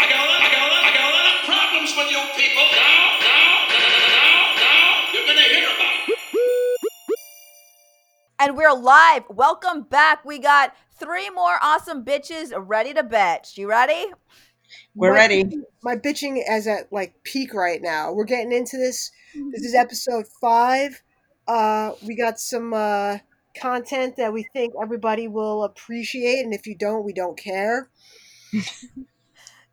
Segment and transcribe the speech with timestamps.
[0.00, 2.10] I got a lot, I got a lot, I got a lot of problems with
[2.10, 2.62] you people.
[2.70, 6.18] Now, now, now, now, you're gonna hear about it.
[8.38, 9.24] And we're live.
[9.28, 10.24] Welcome back.
[10.24, 13.56] We got three more awesome bitches ready to bitch.
[13.58, 14.06] You ready?
[14.94, 15.50] We're My- ready.
[15.82, 18.12] My bitching is at like peak right now.
[18.12, 19.10] We're getting into this.
[19.34, 21.02] This is episode five.
[21.48, 23.18] Uh, we got some uh,
[23.60, 27.88] content that we think everybody will appreciate, and if you don't, we don't care.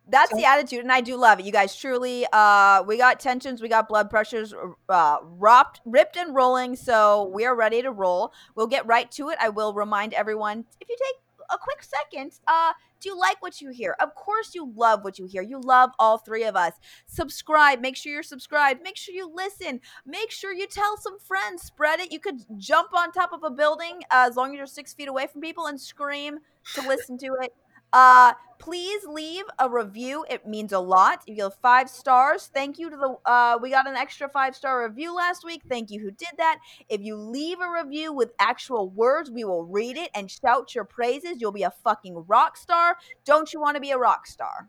[0.08, 1.46] That's So- the attitude, and I do love it.
[1.46, 4.54] You guys truly, uh, we got tensions, we got blood pressures,
[4.88, 6.76] uh, ropped, ripped and rolling.
[6.76, 8.32] So we are ready to roll.
[8.54, 9.38] We'll get right to it.
[9.40, 11.16] I will remind everyone if you take
[11.50, 13.94] a quick second, uh, do you like what you hear?
[14.00, 15.42] Of course, you love what you hear.
[15.42, 16.72] You love all three of us.
[17.06, 17.80] Subscribe.
[17.80, 18.82] Make sure you're subscribed.
[18.82, 19.80] Make sure you listen.
[20.04, 21.62] Make sure you tell some friends.
[21.62, 22.10] Spread it.
[22.10, 25.08] You could jump on top of a building uh, as long as you're six feet
[25.08, 26.38] away from people and scream
[26.74, 27.54] to listen to it.
[27.92, 30.24] Uh, please leave a review.
[30.28, 31.22] It means a lot.
[31.26, 33.16] If you have five stars, thank you to the.
[33.24, 35.62] Uh, we got an extra five star review last week.
[35.68, 36.58] Thank you who did that.
[36.88, 40.84] If you leave a review with actual words, we will read it and shout your
[40.84, 41.40] praises.
[41.40, 42.96] You'll be a fucking rock star.
[43.24, 44.68] Don't you want to be a rock star?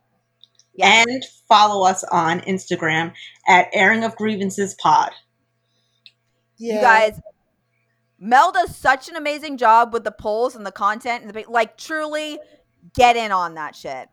[0.75, 1.05] Yes.
[1.07, 3.11] And follow us on Instagram
[3.47, 5.11] at Airing of Grievances Pod.
[6.57, 7.21] Yeah, You guys,
[8.19, 11.77] Mel does such an amazing job with the polls and the content and the like.
[11.77, 12.39] Truly,
[12.95, 14.09] get in on that shit.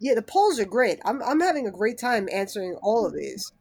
[0.00, 0.98] yeah, the polls are great.
[1.04, 3.52] I'm I'm having a great time answering all of these.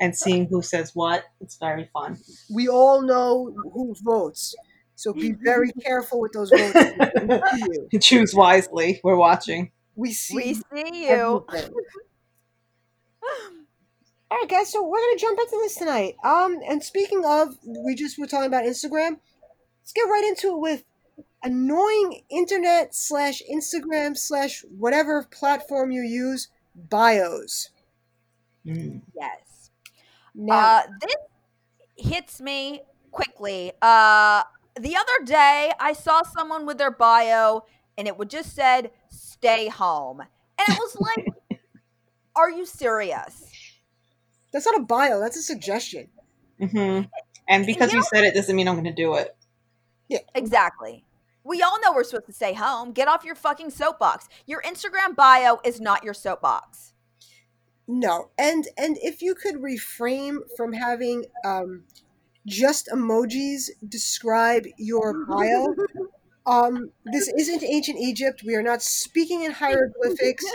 [0.00, 1.24] And seeing who says what.
[1.40, 2.18] It's very fun.
[2.54, 4.54] We all know who votes,
[4.94, 6.72] so be very careful with those votes.
[6.74, 7.98] We see you.
[7.98, 9.00] Choose wisely.
[9.02, 9.72] We're watching.
[9.96, 10.36] We see.
[10.36, 11.44] We see you.
[14.30, 14.70] All right, guys.
[14.70, 16.16] So we're gonna jump into this tonight.
[16.22, 19.18] Um, and speaking of, we just were talking about Instagram.
[19.80, 20.84] Let's get right into it with
[21.42, 27.70] annoying internet slash Instagram slash whatever platform you use bios.
[28.66, 29.02] Mm.
[29.14, 29.70] Yes.
[30.34, 31.16] Now, Uh, this
[31.96, 33.72] hits me quickly.
[33.82, 34.42] Uh,
[34.78, 37.64] the other day, I saw someone with their bio,
[37.96, 41.26] and it would just said "stay home," and it was like,
[42.36, 43.50] "Are you serious?"
[44.52, 45.20] that's not a bio.
[45.20, 46.08] That's a suggestion.
[46.58, 47.02] hmm
[47.48, 49.36] And because you you said it doesn't mean I'm going to do it.
[50.08, 51.04] Yeah, Exactly.
[51.48, 52.92] We all know we're supposed to stay home.
[52.92, 54.28] Get off your fucking soapbox.
[54.46, 56.92] Your Instagram bio is not your soapbox.
[57.86, 61.84] No, and and if you could refrain from having um,
[62.46, 65.74] just emojis describe your bio.
[66.46, 68.42] Um, this isn't ancient Egypt.
[68.42, 70.46] We are not speaking in hieroglyphics.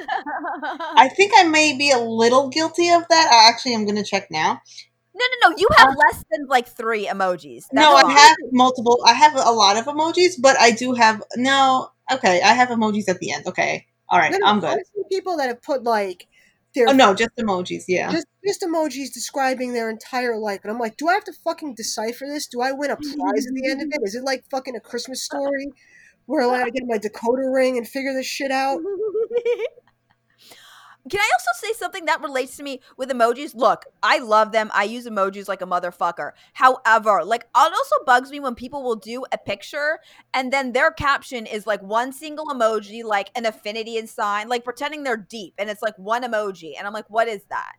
[0.96, 3.30] I think I may be a little guilty of that.
[3.32, 4.59] I actually am going to check now.
[5.16, 5.57] No, no, no.
[5.57, 7.63] You have uh, less than like three emojis.
[7.72, 9.00] That's no, I have multiple.
[9.06, 11.90] I have a lot of emojis, but I do have no.
[12.12, 13.46] Okay, I have emojis at the end.
[13.47, 14.79] Okay, all right, No, no, I'm good.
[15.12, 16.28] People that have put like
[16.73, 17.84] their Oh no, just emojis.
[17.88, 18.12] Yeah.
[18.12, 21.75] just just emojis describing their entire life, and I'm like, do I have to fucking
[21.75, 22.47] decipher this?
[22.47, 24.02] Do I win a prize at the end of it?
[24.03, 25.68] Is it like fucking a Christmas story
[26.25, 28.79] where like I get my decoder ring and figure this shit out?
[31.09, 33.53] Can I also say something that relates to me with emojis?
[33.53, 34.72] Look, I love them.
[34.74, 36.31] I use emojis like a motherfucker.
[36.53, 40.00] However, like it also bugs me when people will do a picture
[40.34, 44.64] and then their caption is like one single emoji, like an infinity and sign, like
[44.64, 47.74] pretending they're deep, and it's like one emoji, and I'm like, what is that?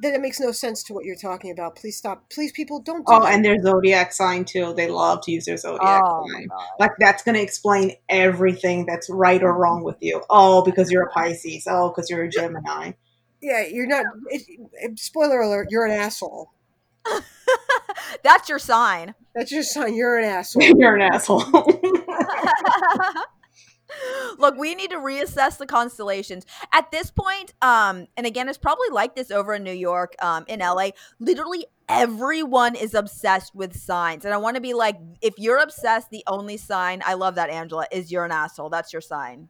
[0.00, 1.76] Then it makes no sense to what you're talking about.
[1.76, 2.30] Please stop.
[2.30, 3.06] Please, people, don't.
[3.06, 3.34] Do Oh, that.
[3.34, 4.72] and their zodiac sign too.
[4.74, 6.46] They love to use their zodiac Oh sign.
[6.48, 6.64] god.
[6.80, 10.22] Like that's going to explain everything that's right or wrong with you.
[10.30, 11.66] Oh, because you're a Pisces.
[11.68, 12.92] Oh, because you're a Gemini.
[13.42, 14.06] yeah, you're not.
[14.30, 16.50] It, it- spoiler alert: you're an asshole.
[18.22, 19.14] That's your sign.
[19.34, 19.94] That's your sign.
[19.94, 20.62] You're an asshole.
[20.78, 21.42] you're an asshole.
[24.38, 26.46] Look, we need to reassess the constellations.
[26.72, 30.44] At this point, um, and again, it's probably like this over in New York, um,
[30.48, 30.90] in LA.
[31.18, 34.24] Literally everyone is obsessed with signs.
[34.24, 37.50] And I want to be like, if you're obsessed, the only sign, I love that,
[37.50, 38.70] Angela, is you're an asshole.
[38.70, 39.48] That's your sign.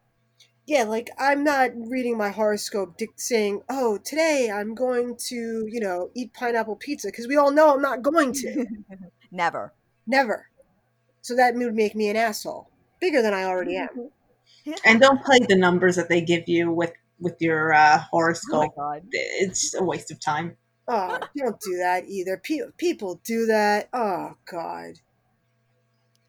[0.66, 5.78] Yeah, like I'm not reading my horoscope dic- saying, "Oh, today I'm going to, you
[5.78, 8.64] know, eat pineapple pizza," because we all know I'm not going to.
[9.30, 9.74] Never.
[10.06, 10.48] Never.
[11.20, 14.10] So that would make me an asshole, bigger than I already am.
[14.84, 18.06] and don't play the numbers that they give you with with your uh, Oh my
[18.10, 18.74] horoscope.
[18.76, 19.02] god.
[19.12, 20.56] it's a waste of time.
[20.88, 22.36] Oh, don't do that either.
[22.42, 23.88] Pe- people do that.
[23.92, 24.94] Oh God.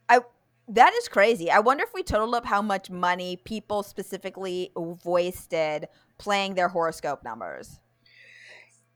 [0.09, 0.19] I
[0.67, 1.51] that is crazy.
[1.51, 4.71] I wonder if we totaled up how much money people specifically
[5.03, 5.87] wasted
[6.17, 7.79] playing their horoscope numbers.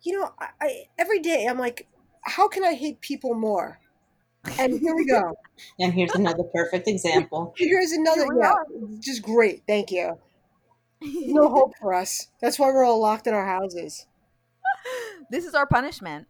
[0.02, 1.88] You know, I, I every day I'm like,
[2.24, 3.80] how can I hate people more?
[4.58, 5.34] And here we go.
[5.80, 7.54] And here's another perfect example.
[7.58, 8.24] Here's another.
[8.24, 8.66] Here Yeah, are.
[9.00, 9.64] just great.
[9.68, 10.18] Thank you.
[11.02, 12.28] No hope for us.
[12.42, 14.06] That's why we're all locked in our houses.
[15.32, 16.28] this is our punishment.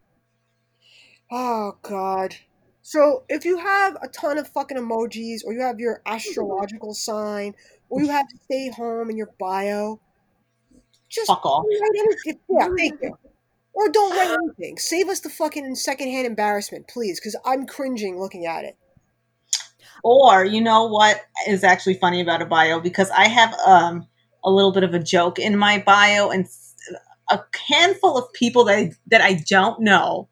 [1.31, 2.35] Oh God.
[2.83, 7.55] So if you have a ton of fucking emojis, or you have your astrological sign,
[7.89, 9.99] or you have to stay home in your bio,
[11.09, 11.65] just Fuck off.
[11.65, 12.39] write anything.
[12.49, 13.17] Yeah, thank you.
[13.79, 14.77] Or don't write anything.
[14.77, 18.77] Save us the fucking secondhand embarrassment, please, because I'm cringing looking at it.
[20.03, 24.05] Or you know what is actually funny about a bio because I have um
[24.43, 26.45] a little bit of a joke in my bio and
[27.31, 27.39] a
[27.69, 30.27] handful of people that I, that I don't know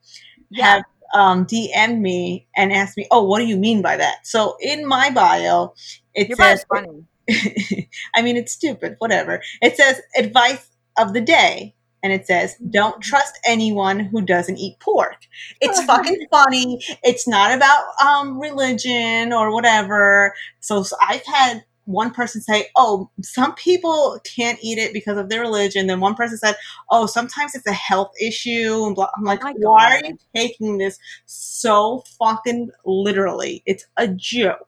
[0.50, 0.65] Yeah.
[0.65, 0.83] have
[1.13, 4.85] um DM'd me and asked me, "Oh, what do you mean by that?" So in
[4.85, 5.73] my bio,
[6.13, 7.05] it Your says funny.
[8.13, 9.41] I mean, it's stupid, whatever.
[9.61, 10.67] It says advice
[10.97, 11.75] of the day.
[12.03, 15.17] And it says, don't trust anyone who doesn't eat pork.
[15.61, 16.79] It's fucking funny.
[17.03, 20.33] It's not about um, religion or whatever.
[20.59, 25.29] So, so I've had one person say, oh, some people can't eat it because of
[25.29, 25.88] their religion.
[25.88, 26.55] Then one person said,
[26.91, 28.85] oh, sometimes it's a health issue.
[28.85, 29.09] And blah.
[29.17, 33.63] I'm like, my why are you taking this so fucking literally?
[33.65, 34.67] It's a joke.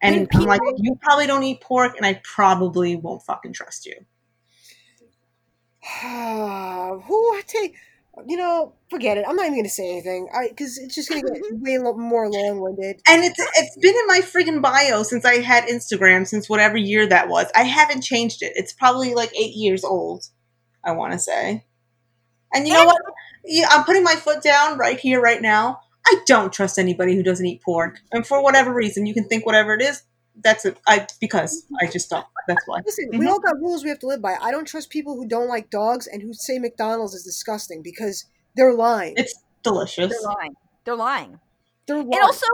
[0.00, 3.86] And When I'm like, you probably don't eat pork, and I probably won't fucking trust
[3.86, 3.94] you.
[6.02, 7.74] Who I take?
[8.26, 9.24] You know, forget it.
[9.28, 10.28] I'm not even gonna say anything.
[10.32, 11.62] I because it's just gonna get mm-hmm.
[11.62, 13.02] way lo- more long-winded.
[13.08, 17.06] And it's it's been in my friggin' bio since I had Instagram, since whatever year
[17.08, 17.48] that was.
[17.56, 18.52] I haven't changed it.
[18.54, 20.26] It's probably like eight years old,
[20.84, 21.64] I want to say.
[22.54, 23.02] And you know what?
[23.44, 25.80] Yeah, I'm putting my foot down right here, right now.
[26.06, 29.44] I don't trust anybody who doesn't eat pork, and for whatever reason, you can think
[29.44, 30.02] whatever it is.
[30.42, 30.78] That's it.
[30.86, 32.26] I because I just don't.
[32.48, 32.80] That's why.
[32.84, 33.30] Listen, we Mhm.
[33.30, 34.36] all got rules we have to live by.
[34.40, 38.26] I don't trust people who don't like dogs and who say McDonald's is disgusting because
[38.56, 39.14] they're lying.
[39.16, 40.10] It's delicious.
[40.10, 40.56] They're lying.
[40.84, 41.40] They're lying.
[41.86, 42.14] They're lying.
[42.14, 42.46] And also,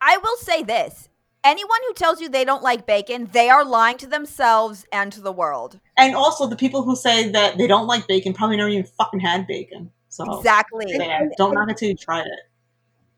[0.00, 1.08] I will say this.
[1.42, 5.22] Anyone who tells you they don't like bacon, they are lying to themselves and to
[5.22, 5.80] the world.
[5.96, 9.20] And also, the people who say that they don't like bacon probably never even fucking
[9.20, 9.90] had bacon.
[10.10, 10.98] So Exactly.
[11.38, 12.49] don't knock it till you tried it.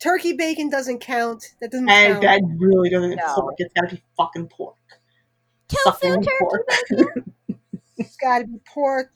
[0.02, 1.54] Turkey bacon doesn't count.
[1.60, 2.22] That doesn't And count.
[2.22, 3.34] that really doesn't No.
[3.34, 3.54] pork.
[3.58, 4.76] It's gotta be fucking pork.
[5.69, 6.69] Tofu Fucking turkey pork.
[7.99, 9.10] It's got to be pork,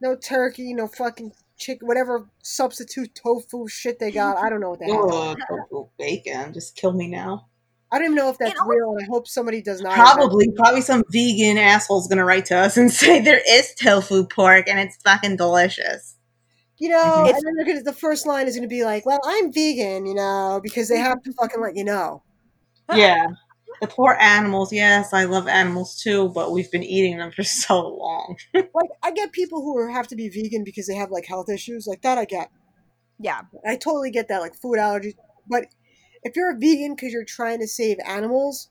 [0.00, 4.36] no turkey, no fucking chicken, whatever substitute tofu shit they got.
[4.36, 5.36] I don't know what they have.
[5.48, 6.52] Tofu bacon.
[6.52, 7.46] Just kill me now.
[7.90, 9.94] I don't even know if that's And real, and I hope somebody does not.
[9.94, 14.68] Probably, probably some vegan asshole's gonna write to us and say there is tofu pork
[14.68, 16.14] and it's fucking delicious.
[16.80, 19.04] You know, It's- and then they're gonna, the first line is going to be like,
[19.04, 22.22] "Well, I'm vegan," you know, because they have to fucking let you know.
[22.94, 23.26] Yeah.
[23.80, 24.72] The poor animals.
[24.72, 28.36] Yes, I love animals too, but we've been eating them for so long.
[28.54, 31.86] Like, I get people who have to be vegan because they have like health issues,
[31.86, 32.18] like that.
[32.18, 32.50] I get.
[33.20, 33.42] Yeah.
[33.66, 35.14] I totally get that, like food allergies.
[35.48, 35.66] But
[36.22, 38.68] if you're a vegan because you're trying to save animals,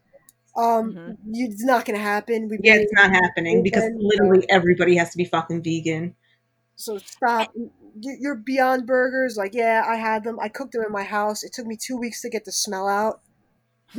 [0.57, 1.17] um, Mhm.
[1.31, 2.47] you, it's not going to happen.
[2.49, 6.15] We Yeah, it's not happening because Vegan, literally everybody has to be fucking vegan.
[6.75, 7.53] So stop.
[7.99, 10.39] You- Your Beyond Burgers, like, yeah, I had them.
[10.39, 11.43] I cooked them in my house.
[11.43, 13.21] It took me two weeks to get the smell out.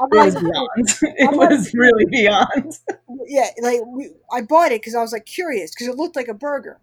[0.00, 0.98] I'm It was like, beyond.
[1.02, 2.78] It was really beyond.
[3.26, 6.28] yeah, like we, I bought it because I was like curious because it looked like
[6.28, 6.80] a burger.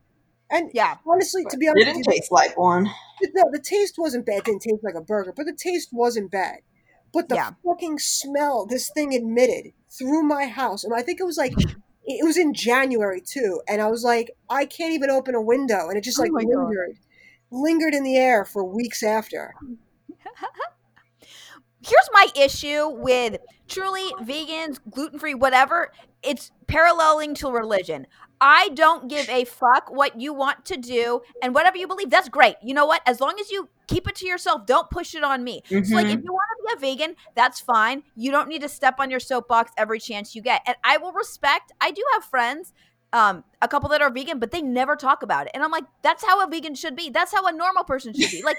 [0.49, 0.97] And Yeah.
[1.07, 2.89] honestly, to be It honest, didn't with you, taste like one.
[3.33, 4.39] no, the taste wasn't bad.
[4.39, 6.59] It didn't taste like a burger, but the taste wasn't bad.
[7.13, 7.51] But the Yeah.
[7.63, 11.53] fucking smell this thing emitted through my house, and I think it was like
[12.05, 15.89] it was in January too, and I was like, I can't even open a window,
[15.89, 16.45] and it just Oh like God.
[16.45, 16.97] lingered,
[17.51, 19.53] lingered in the air for weeks after.
[21.81, 25.91] Here's my issue with truly vegans, gluten free, whatever.
[26.23, 28.07] It's paralleling to religion.
[28.41, 32.09] I don't give a fuck what you want to do and whatever you believe.
[32.09, 32.55] That's great.
[32.63, 33.01] You know what?
[33.05, 35.61] As long as you keep it to yourself, don't push it on me.
[35.69, 38.03] So, like, if you want to be a vegan, that's fine.
[38.15, 40.61] You don't need to step on your soapbox every chance you get.
[40.65, 42.73] And I will respect, I do have friends,
[43.13, 45.51] um, a couple that are vegan, but they never talk about it.
[45.53, 47.09] And I'm like, that's how a vegan should be.
[47.09, 48.43] That's how a normal person should be.
[48.43, 48.57] Like,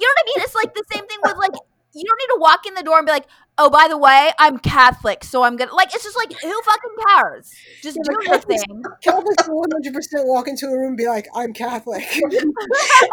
[0.00, 0.44] you know what I mean?
[0.44, 1.52] It's like the same thing with like
[1.94, 3.26] you don't need to walk in the door and be like,
[3.58, 6.90] "Oh, by the way, I'm Catholic, so I'm gonna." Like, it's just like, who fucking
[7.08, 7.50] cares?
[7.82, 8.82] Just Yeah, do but your Catholics- thing.
[9.02, 12.04] Catholics will 100 percent walk into a room and be like, "I'm Catholic."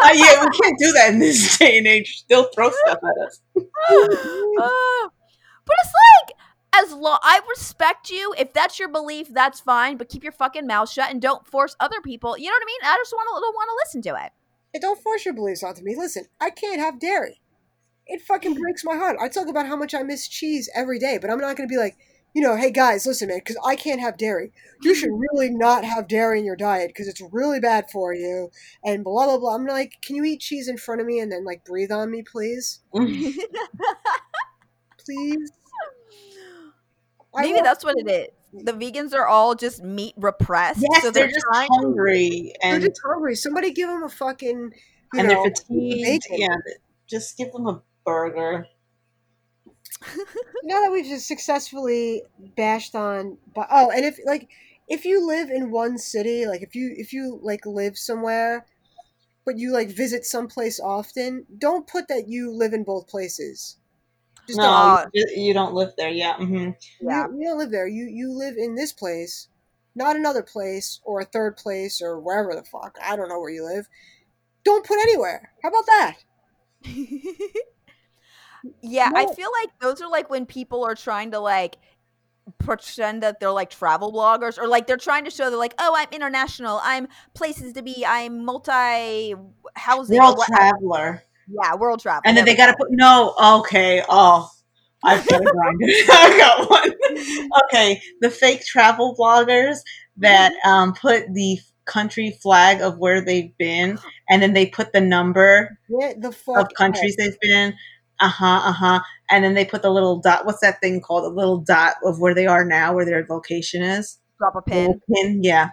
[0.01, 2.23] Uh, yeah, we can't do that in this day and age.
[2.29, 3.41] They'll throw stuff at us.
[3.57, 5.09] Uh,
[5.65, 5.93] but it's
[6.27, 6.37] like,
[6.83, 8.33] as long I respect you.
[8.37, 9.97] If that's your belief, that's fine.
[9.97, 12.37] But keep your fucking mouth shut and don't force other people.
[12.37, 12.79] You know what I mean?
[12.83, 14.31] I just want to don't want to listen to it.
[14.73, 15.95] Hey, don't force your beliefs onto me.
[15.97, 17.41] Listen, I can't have dairy.
[18.09, 19.17] It fucking breaks my heart.
[19.21, 21.73] I talk about how much I miss cheese every day, but I'm not going to
[21.73, 21.95] be like,
[22.33, 24.51] you know, hey guys, listen, man, because I can't have dairy.
[24.81, 28.49] You should really not have dairy in your diet because it's really bad for you.
[28.83, 29.55] And blah blah blah.
[29.55, 32.11] I'm like, can you eat cheese in front of me and then like breathe on
[32.11, 32.81] me, please?
[35.05, 35.51] Please.
[37.35, 38.27] Maybe want- that's what it is.
[38.63, 40.83] The vegans are all just meat repressed.
[40.91, 41.69] Yes, so they're, they're, just trying.
[41.71, 43.35] hungry They're and just hungry.
[43.35, 44.71] Somebody give them a fucking.
[45.13, 46.27] You and know, they're fatigued.
[46.31, 46.55] Yeah,
[47.07, 48.67] just give them a burger.
[50.63, 52.23] now that we've just successfully
[52.55, 54.49] bashed on but oh and if like
[54.87, 58.65] if you live in one city like if you if you like live somewhere
[59.45, 63.77] but you like visit someplace often don't put that you live in both places
[64.47, 65.09] just no, don't.
[65.13, 66.09] you, you don't live there.
[66.09, 66.35] Yeah.
[66.37, 66.69] hmm
[67.01, 67.27] Yeah.
[67.27, 69.47] you, you don't live there you you live in this place
[69.95, 73.51] not another place or a third place or wherever the fuck i don't know where
[73.51, 73.87] you live
[74.63, 76.15] don't put anywhere how about that
[78.81, 81.77] yeah, I feel like those are like when people are trying to like
[82.57, 85.93] pretend that they're like travel bloggers or like they're trying to show they're like, oh,
[85.95, 89.35] I'm international, I'm places to be, I'm multi
[89.75, 90.19] housing.
[90.19, 91.23] or World traveler.
[91.47, 92.21] Yeah, world travel.
[92.25, 93.33] And then they got to put no.
[93.59, 94.03] Okay.
[94.07, 94.49] Oh,
[95.03, 95.47] I've got a.
[96.11, 96.93] I got one.
[97.65, 99.77] Okay, the fake travel bloggers
[100.17, 103.97] that um, put the country flag of where they've been,
[104.29, 107.73] and then they put the number the of countries they've been.
[108.19, 108.61] Uh huh.
[108.65, 108.99] Uh huh.
[109.29, 110.45] And then they put the little dot.
[110.45, 111.23] What's that thing called?
[111.25, 114.19] The little dot of where they are now, where their location is.
[114.37, 114.87] Drop a pin.
[114.87, 115.43] Little pin.
[115.43, 115.71] Yeah.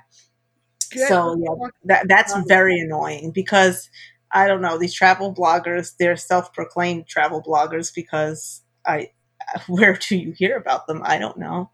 [0.90, 3.88] Get So yeah, that that's very annoying because
[4.32, 5.94] I don't know these travel bloggers.
[5.98, 9.10] They're self-proclaimed travel bloggers because I
[9.68, 11.02] where do you hear about them?
[11.04, 11.70] I don't know.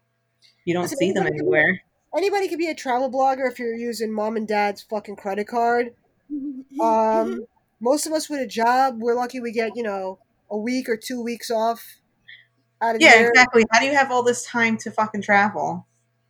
[0.65, 1.81] You don't Listen, see them anywhere.
[2.15, 5.93] anybody can be a travel blogger if you're using mom and dad's fucking credit card.
[6.79, 7.45] Um,
[7.79, 10.19] most of us with a job, we're lucky we get you know
[10.53, 11.97] a week or two weeks off
[12.81, 13.29] out of Yeah, year.
[13.29, 13.65] exactly.
[13.71, 15.87] How do you have all this time to fucking travel?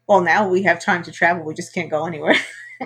[0.07, 1.45] Well, now we have time to travel.
[1.45, 2.35] We just can't go anywhere.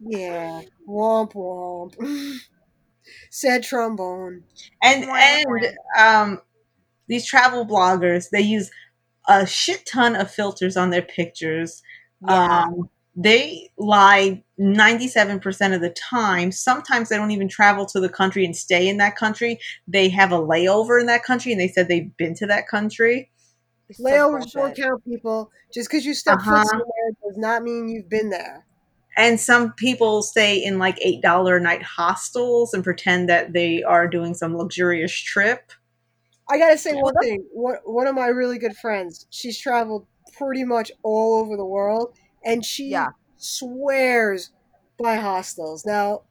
[0.00, 1.96] Yeah, womp womp.
[3.30, 4.44] Sad trombone.
[4.82, 6.40] and Wah, and um
[7.08, 8.70] these travel bloggers they use
[9.28, 11.82] a shit ton of filters on their pictures
[12.26, 12.64] yeah.
[12.64, 12.88] um
[13.20, 18.54] they lie 97% of the time sometimes they don't even travel to the country and
[18.56, 19.58] stay in that country
[19.88, 23.30] they have a layover in that country and they said they've been to that country
[23.88, 25.50] It's such Layovers don't count, people.
[25.74, 26.54] Just because you step Uh-huh.
[26.60, 28.64] foot somewhere does not mean you've been there.
[29.16, 33.82] and some people stay in like eight dollar a night hostels and pretend that they
[33.82, 35.72] are doing some luxurious trip
[36.50, 37.02] I gotta say Yeah.
[37.02, 37.44] one thing.
[37.52, 40.06] One, one of my really good friends, she's traveled
[40.36, 43.10] pretty much all over the world, and she Yeah.
[43.36, 44.50] swears
[44.98, 45.84] by hostels.
[45.86, 46.22] Now,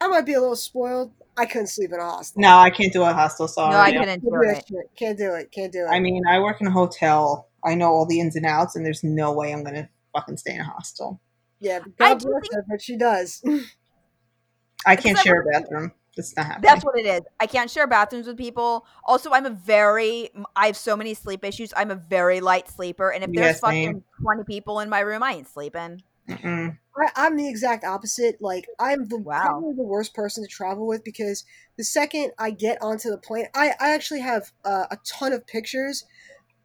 [0.00, 1.12] I might be a little spoiled.
[1.36, 2.40] I couldn't sleep in a hostel.
[2.40, 4.90] no i can't do a hostel sorry No, I couldn't Can't do do it.
[4.96, 5.50] Can't do it.
[5.50, 5.88] Can't do it.
[5.90, 7.48] I mean, I work in a hotel.
[7.64, 10.54] I know all the ins and outs, and there's no way I'm gonna fucking stay
[10.54, 11.20] in a hostel.
[11.58, 13.42] yeah, but God bless think- her, but she does.
[14.86, 15.92] I can't share a bathroom.
[16.16, 16.70] That's not happening.
[16.70, 17.20] That's what it is.
[17.40, 18.86] I can't share bathrooms with people.
[19.04, 21.72] Also, I'm a very, I have so many sleep issues.
[21.76, 23.10] I'm a very light sleeper.
[23.10, 23.86] And if Yeah, there's same.
[23.86, 26.02] fucking 20 people in my room, I ain't sleeping.
[26.28, 26.78] Mm-mm.
[26.96, 28.36] I, I'm the exact opposite.
[28.40, 29.42] Like I'm the Wow.
[29.42, 31.44] probably the worst person to travel with because
[31.76, 35.46] the second I get onto the plane, I, I actually have uh, a ton of
[35.46, 36.04] pictures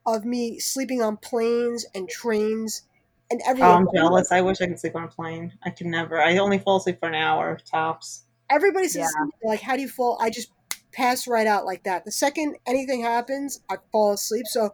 [0.06, 2.84] of me sleeping on planes and trains
[3.32, 3.62] and Oh.
[3.62, 4.32] I'm jealous.
[4.32, 5.54] I wish I could sleep on a plane.
[5.64, 6.20] I can never.
[6.22, 8.24] I only fall asleep for an hour tops.
[8.50, 9.50] Everybody says Yeah.
[9.50, 10.52] like, "How do you fall?" I just
[10.92, 12.06] pass right out like that.
[12.06, 14.46] The second anything happens, I fall asleep.
[14.48, 14.72] So.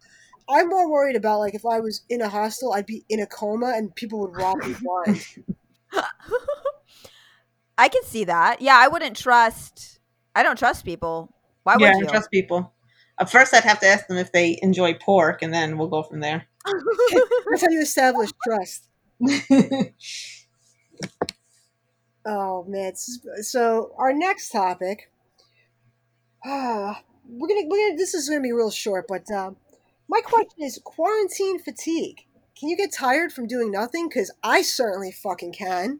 [0.47, 3.25] I'm more worried about like if I was in a hostel, I'd be in a
[3.25, 5.25] coma and people would rob me blind.
[7.77, 8.61] I can see that.
[8.61, 9.99] Yeah, I wouldn't trust,
[10.35, 11.33] I don't trust people.
[11.63, 12.05] Why yeah, would I you?
[12.05, 12.73] trust people.
[13.19, 16.03] At first, I'd have to ask them if they enjoy pork, and then we'll go
[16.03, 16.45] from there.
[17.49, 18.89] That's how you establish trust.
[22.25, 22.95] Oh man!
[22.95, 25.11] So our next topic,
[26.45, 27.97] ah, we're gonna we're gonna.
[27.97, 29.57] This is gonna be real short, but um,
[30.07, 32.25] my question is quarantine fatigue.
[32.59, 34.07] Can you get tired from doing nothing?
[34.07, 35.99] Because I certainly fucking can.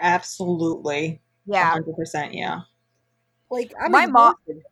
[0.00, 1.70] Absolutely, yeah.
[1.70, 2.32] hundred percent.
[2.32, 2.60] Yeah.
[3.50, 4.62] Like I'm My mom- exhausted.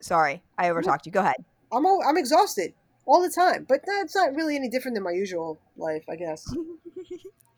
[0.00, 1.12] Sorry, I overtalked you.
[1.12, 1.36] Go ahead.
[1.72, 2.74] I'm all, I'm exhausted
[3.06, 6.44] all the time, but that's not really any different than my usual life, I guess.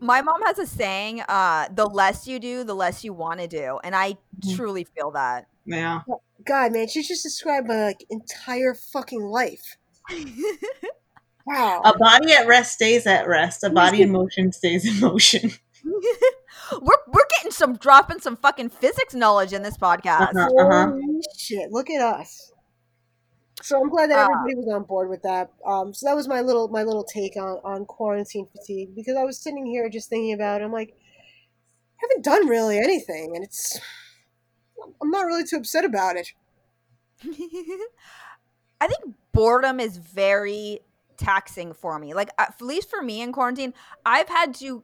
[0.00, 3.46] My mom has a saying, uh, the less you do, the less you want to
[3.48, 3.78] do.
[3.84, 4.56] And I Mhm.
[4.56, 5.46] truly feel that.
[5.66, 6.00] Yeah.
[6.44, 9.76] God, man, she just described my like entire fucking life.
[11.46, 11.80] Wow.
[11.84, 13.64] A body at rest stays at rest.
[13.64, 15.50] A body in motion stays in motion.
[15.84, 20.36] we're we're getting some dropping some fucking physics knowledge in this podcast.
[20.36, 20.90] Uh-huh, uh-huh.
[20.90, 21.72] Holy shit!
[21.72, 22.52] Look at us.
[23.62, 24.24] So I'm glad that Ah.
[24.32, 25.50] everybody was on board with that.
[25.66, 29.24] Um, so that was my little my little take on on quarantine fatigue because I
[29.24, 30.60] was sitting here just thinking about.
[30.60, 30.94] It, I'm like,
[31.98, 33.78] I haven't done really anything, and it's
[35.00, 36.32] I'm not really too upset about it.
[38.80, 40.80] I think boredom is very
[41.16, 42.14] taxing for me.
[42.14, 43.74] Like at least for me in quarantine,
[44.06, 44.82] I've had to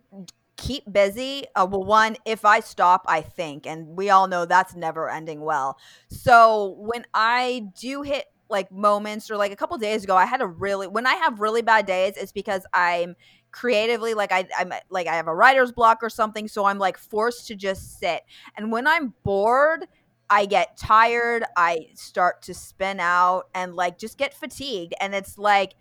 [0.57, 1.45] keep busy.
[1.55, 5.41] Uh, well, one, if I stop, I think, and we all know that's never ending
[5.41, 5.79] well.
[6.09, 10.41] So when I do hit like moments or like a couple days ago, I had
[10.41, 13.17] a really when I have really bad days, it's because I'm
[13.53, 16.99] creatively like I, I'm like I have a writer's block or something, so I'm like
[16.99, 18.23] forced to just sit.
[18.57, 19.87] And when I'm bored,
[20.29, 24.95] I get tired, I start to spin out and like just get fatigued.
[25.01, 25.75] And it's like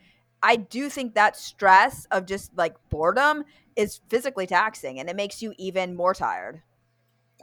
[0.43, 3.43] I do think that stress of just like boredom
[3.75, 6.61] is physically taxing and it makes you even more tired.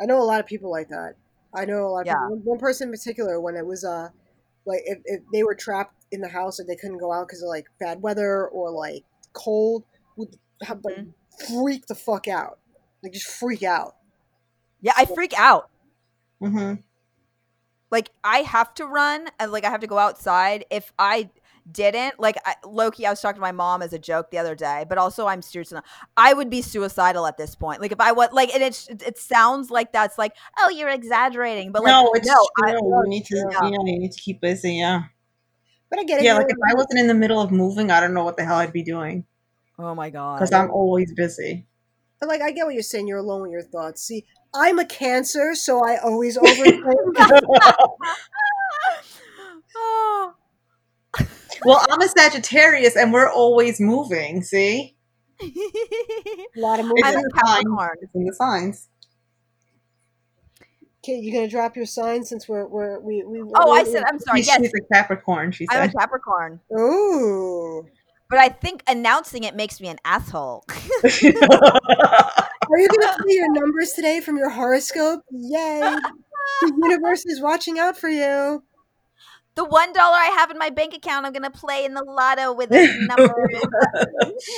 [0.00, 1.14] I know a lot of people like that.
[1.54, 2.14] I know a lot of Yeah.
[2.14, 2.28] people.
[2.28, 4.10] One- One person in particular, when it was uh,
[4.66, 7.42] like if, if they were trapped in the house and they couldn't go out because
[7.42, 9.84] of like bad weather or like cold,
[10.16, 11.06] would have, like
[11.48, 12.58] freak the fuck out,
[13.02, 13.96] like just freak out.
[14.80, 15.70] Yeah, I freak out.
[16.40, 16.74] hmm
[17.90, 20.64] Like I have to run and like I have to go outside.
[20.70, 21.30] If I
[21.70, 24.54] didn't, like I, Loki, I was talking to my mom as a joke the other
[24.54, 25.84] day, but also I'm serious enough.
[26.16, 27.80] I would be suicidal at this point.
[27.80, 31.72] Like if I was like, and it it sounds like that's like, oh, you're exaggerating,
[31.72, 32.68] but like no, it's no, true.
[32.68, 33.58] I, you need to, yeah.
[33.62, 34.74] yeah, you need to keep busy.
[34.76, 35.02] Yeah,
[35.90, 36.24] But I get it.
[36.24, 36.34] yeah.
[36.34, 38.56] Like if I wasn't in the middle of moving, I don't know what the hell
[38.56, 39.24] I'd be doing
[39.78, 41.66] oh my god, because I'm always busy.
[42.20, 43.06] but like I get what you're saying.
[43.08, 44.02] You're alone with your thoughts.
[44.02, 46.82] See, I'm a Cancer, so I always overthink.
[49.76, 50.34] oh.
[51.64, 54.42] Well, I'm a Sagittarius, and we're always moving.
[54.42, 54.96] See,
[55.40, 55.46] a
[56.56, 57.64] lot of it's I'm in the signs.
[57.64, 57.96] Capricorn.
[58.02, 58.88] It's in the signs.
[61.04, 63.40] Okay, you gonna drop your sign since we're we're we we.
[63.56, 64.38] Oh, I we're- said I'm sorry.
[64.40, 65.50] She's, Yes, she's a Capricorn.
[65.52, 65.92] She I'm a.
[65.92, 67.84] Capricorn, Ooh.
[68.30, 70.64] but I think announcing it makes me an asshole.
[70.70, 75.22] Are you gonna play your numbers today from your horoscope?
[75.32, 75.80] Yay!
[76.62, 78.62] The universe is watching out for you.
[79.54, 82.52] The one dollar I have in my bank account, I'm gonna play in the lotto
[82.54, 83.34] with this number.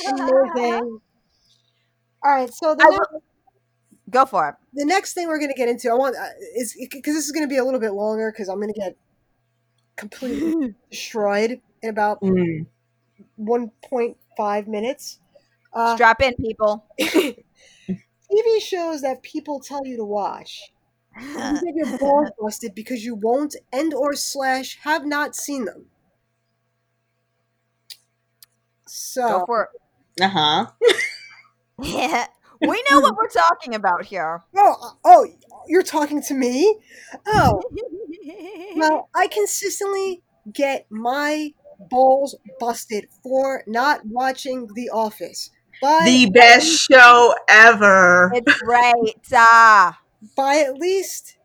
[0.08, 1.00] Amazing.
[2.22, 3.08] All right, so the, I next,
[4.10, 4.54] Go for it.
[4.72, 6.26] the next thing we're gonna get into, I want uh,
[6.56, 8.96] is because this is gonna be a little bit longer because I'm gonna get
[9.96, 12.66] completely destroyed in about Mm.
[13.38, 15.18] 1.5 minutes.
[15.72, 16.84] Uh, Strap in, people.
[17.00, 20.72] TV shows that people tell you to watch.
[21.20, 25.86] You get your balls busted because you won't and or slash have not seen them.
[28.86, 29.68] So Go for
[30.20, 30.66] Uh huh.
[31.82, 32.26] Yeah.
[32.60, 34.40] We know what we're talking about here.
[34.56, 35.26] oh uh, oh
[35.68, 36.78] you're talking to me?
[37.26, 37.60] Oh
[38.76, 41.52] well, I consistently get my
[41.90, 45.50] balls busted for not watching The Office.
[45.82, 48.30] By The best show ever.
[48.34, 49.16] it's great.
[49.34, 49.98] Ah.
[50.36, 51.36] By at least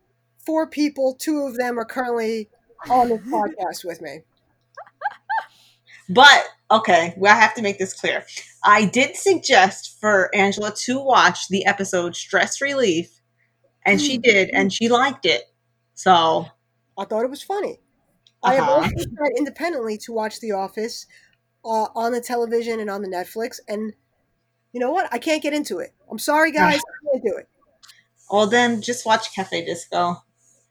[0.44, 1.14] four people.
[1.14, 2.48] Two of them are currently
[2.88, 4.20] on this podcast with me.
[6.08, 8.24] But okay, well, I have to make this clear.
[8.64, 13.20] I did suggest for Angela to watch the episode Stress Relief,
[13.86, 15.44] and she did, and she liked it.
[15.94, 16.46] So
[16.98, 17.78] I thought it was funny.
[18.42, 18.72] I have Uh-huh.
[18.82, 21.06] also tried independently to watch The Office
[21.64, 23.92] uh, on the television and on the Netflix, and
[24.72, 25.08] you know what?
[25.12, 25.92] I can't get into it.
[26.10, 26.80] I'm sorry, guys.
[26.80, 27.48] I can't do it.
[28.30, 30.22] Well, then just watch Cafe Disco.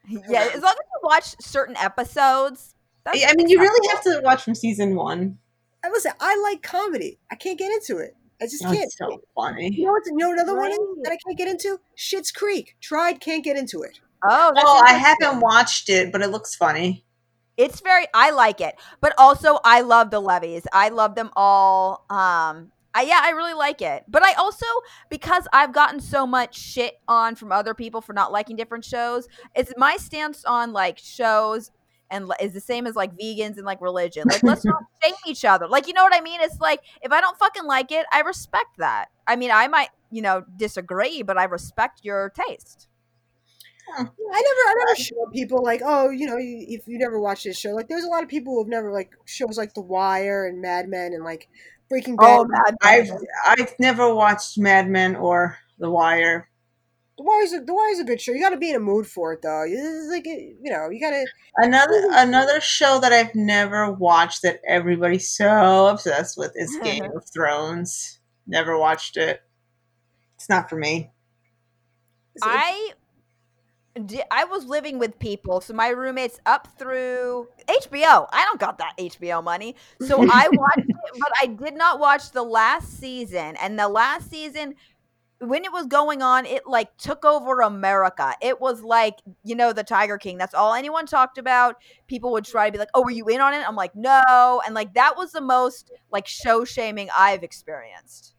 [0.08, 2.74] Yeah, as long as you watch certain episodes.
[3.04, 5.38] That's I mean, you really have to watch from season one.
[5.84, 7.20] And listen, I like comedy.
[7.32, 8.16] I can't get into it.
[8.42, 8.84] I just Oh, can't.
[8.86, 9.70] it's so You funny.
[9.84, 10.72] know what's you know what another one
[11.04, 11.80] that I can't get into?
[11.98, 12.76] Schitt's Creek.
[12.82, 14.00] Tried, can't get into it.
[14.24, 17.06] Oh, that's Oh, I haven't watched it, but it looks funny.
[17.58, 18.76] It's very I like it.
[19.02, 20.66] But also I love the Levys.
[20.72, 22.06] I love them all.
[22.10, 24.04] Um I, yeah, I really like it.
[24.08, 24.66] But I also
[25.10, 29.28] because I've gotten so much shit on from other people for not liking different shows,
[29.56, 31.72] it's my stance on like shows
[32.12, 34.24] and is the same as like vegans and like religion.
[34.28, 35.68] Like let's not shame each other.
[35.68, 36.42] Like you know what I mean?
[36.42, 39.10] It's like if I don't fucking like it, I respect that.
[39.28, 42.88] I mean, I might, you know, disagree, but I respect your taste.
[43.98, 47.46] I never, I never show people like, oh, you know, you, if you never watched
[47.46, 49.82] this show, like, there's a lot of people who have never like shows like The
[49.82, 51.50] Wire and Mad Men and like
[51.90, 52.40] Breaking Bad.
[52.40, 53.12] Oh, Mad I've
[53.46, 56.50] I've never watched Mad Men or The Wire.
[57.18, 58.32] The Wire's a, The Wire's a good show.
[58.32, 59.66] You got to be in a mood for it, though.
[59.68, 61.26] It's like, you know, you got to.
[61.58, 67.26] Another another show that I've never watched that everybody's so obsessed with is Game of
[67.34, 68.20] Thrones.
[68.48, 69.42] Never watched it.
[70.36, 71.12] It's not for me.
[72.42, 72.94] I di-
[74.32, 78.28] I was living with people, so my roommates up through HBO.
[78.32, 82.32] I don't got that HBO money, so I watched it, but I did not watch
[82.32, 83.56] the last season.
[83.58, 84.76] And the last season,
[85.40, 88.34] when it was going on, it like took over America.
[88.42, 90.38] It was like, you know, the Tiger King.
[90.38, 91.76] That's all anyone talked about.
[92.08, 94.62] People would try to be like, "Oh, were you in on it?" I'm like, "No."
[94.66, 98.36] And like that was the most like show shaming I've experienced.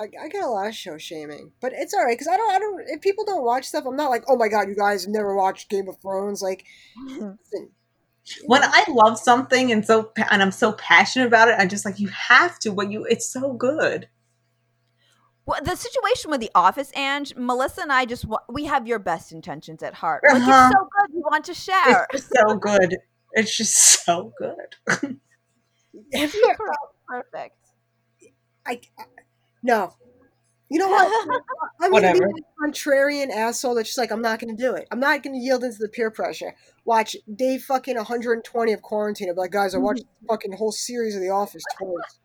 [0.00, 2.50] I, I get a lot of show shaming, but it's all right because I don't.
[2.50, 2.82] I don't.
[2.88, 5.68] If people don't watch stuff, I'm not like, oh my god, you guys never watched
[5.68, 6.40] Game of Thrones.
[6.40, 6.64] Like,
[6.96, 7.70] listen,
[8.46, 11.98] when I love something and so and I'm so passionate about it, I'm just like
[12.00, 12.72] you have to.
[12.72, 14.08] When you, it's so good.
[15.46, 19.32] Well, the situation with The Office, Ange, Melissa and I just we have your best
[19.32, 20.22] intentions at heart.
[20.26, 20.50] Like Uh-huh.
[20.50, 22.06] it's so good, you want to share.
[22.12, 22.96] It's just so good.
[23.32, 24.76] It's just so good.
[26.14, 26.54] have you?
[27.08, 27.56] Perfect.
[28.66, 29.04] I, I
[29.62, 29.94] no.
[30.68, 31.42] You know what?
[31.80, 34.86] I'm gonna be a contrarian asshole that's just like I'm not gonna do it.
[34.92, 36.54] I'm not gonna yield into the peer pressure.
[36.84, 39.28] Watch day fucking 120 of quarantine.
[39.28, 41.90] I'm like, guys, I watched the fucking whole series of The Office twice.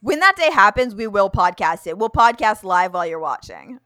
[0.00, 1.98] When that day happens, we will podcast it.
[1.98, 3.80] We'll podcast live while you're watching.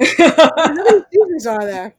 [0.00, 1.94] How many seasons are there?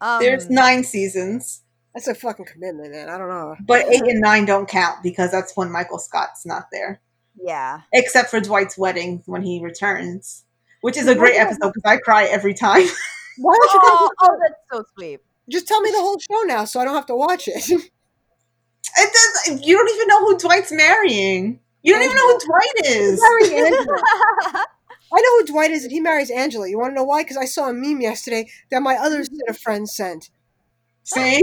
[0.00, 1.62] Um, There's nine seasons,
[1.94, 3.08] That's a fucking commitment, man.
[3.08, 3.54] I don't know.
[3.60, 7.00] but eight and nine don't count because that's when Michael Scott's not there,
[7.42, 7.82] Yeah.
[7.92, 10.44] except for Dwight's wedding when he returns,
[10.80, 12.86] which is a great episode because I cry every time.
[13.38, 15.20] Why don't you Oh, guys oh, that's so sweet.
[15.48, 17.70] just tell me the whole show now so I don't have to watch it?
[19.00, 19.66] It does.
[19.66, 21.60] You don't even know who Dwight's marrying.
[21.82, 23.20] You don't even know who Dwight is.
[23.20, 23.86] Marry Angela.
[25.12, 26.68] I know who Dwight is, and he marries Angela.
[26.68, 27.22] You want to know why?
[27.22, 30.30] Because I saw a meme yesterday that my other set of friends sent.
[31.04, 31.42] See?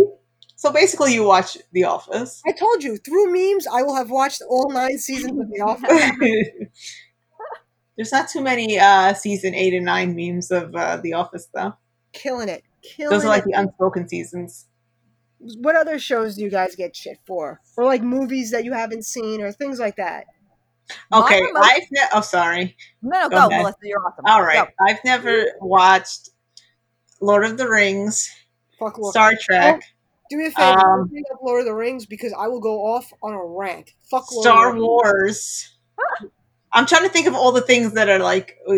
[0.57, 2.41] So basically, you watch The Office.
[2.47, 6.69] I told you, through memes, I will have watched all nine seasons of The Office.
[7.97, 11.73] There's not too many uh, season eight and nine memes of uh, The Office, though.
[12.13, 12.63] Killing it.
[12.83, 13.47] Killing Those are like it.
[13.51, 14.67] the unspoken seasons.
[15.39, 17.61] what other shows do you guys get shit for?
[17.77, 20.25] Or like movies that you haven't seen or things like that?
[21.11, 22.75] Okay, Mine I've ne- oh sorry.
[23.01, 23.57] no, no, Go go.
[23.57, 23.77] Melissa.
[23.81, 24.25] You're awesome.
[24.27, 24.85] All right, Go.
[24.87, 26.29] I've never watched
[27.21, 28.29] Lord of the Rings,
[28.77, 29.11] Fuck Lord.
[29.11, 29.81] Star Trek,
[30.29, 32.85] Do me a favor, Um, bring up Lord of the Rings because I will go
[32.85, 33.91] off on a rant.
[34.09, 34.87] Fuck Lord Star of the Rings.
[34.87, 35.77] Wars.
[36.73, 38.73] I'm trying to think of all the things that are like uh,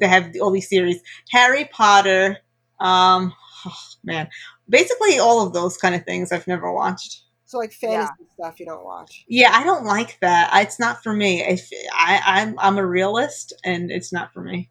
[0.00, 1.00] they have all these series.
[1.30, 2.38] Harry Potter.
[2.80, 3.32] Um,
[3.66, 4.28] oh, man,
[4.68, 7.22] basically all of those kind of things I've never watched.
[7.46, 9.24] So like fantasy stuff you don't watch.
[9.28, 10.52] Yeah, I don't like that.
[10.52, 11.42] I- It's not for me.
[11.42, 14.70] If I, I'm I'm a realist, and it's not for me.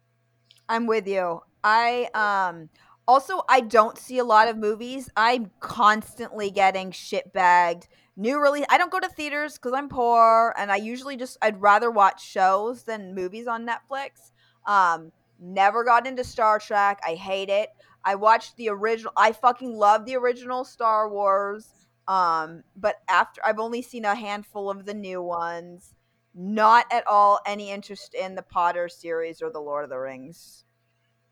[0.68, 1.40] I'm with you.
[1.64, 2.68] I um
[3.06, 5.10] also I don't see a lot of movies.
[5.16, 7.88] I'm constantly getting shit bagged.
[8.16, 8.66] New release.
[8.68, 12.24] I don't go to theaters because I'm poor, and I usually just I'd rather watch
[12.24, 14.30] shows than movies on Netflix.
[14.66, 17.00] Um, never got into Star Trek.
[17.06, 17.70] I hate it.
[18.04, 19.12] I watched the original.
[19.16, 21.72] I fucking love the original Star Wars.
[22.08, 25.94] Um, but after I've only seen a handful of the new ones.
[26.32, 30.64] Not at all any interest in the Potter series or the Lord of the Rings.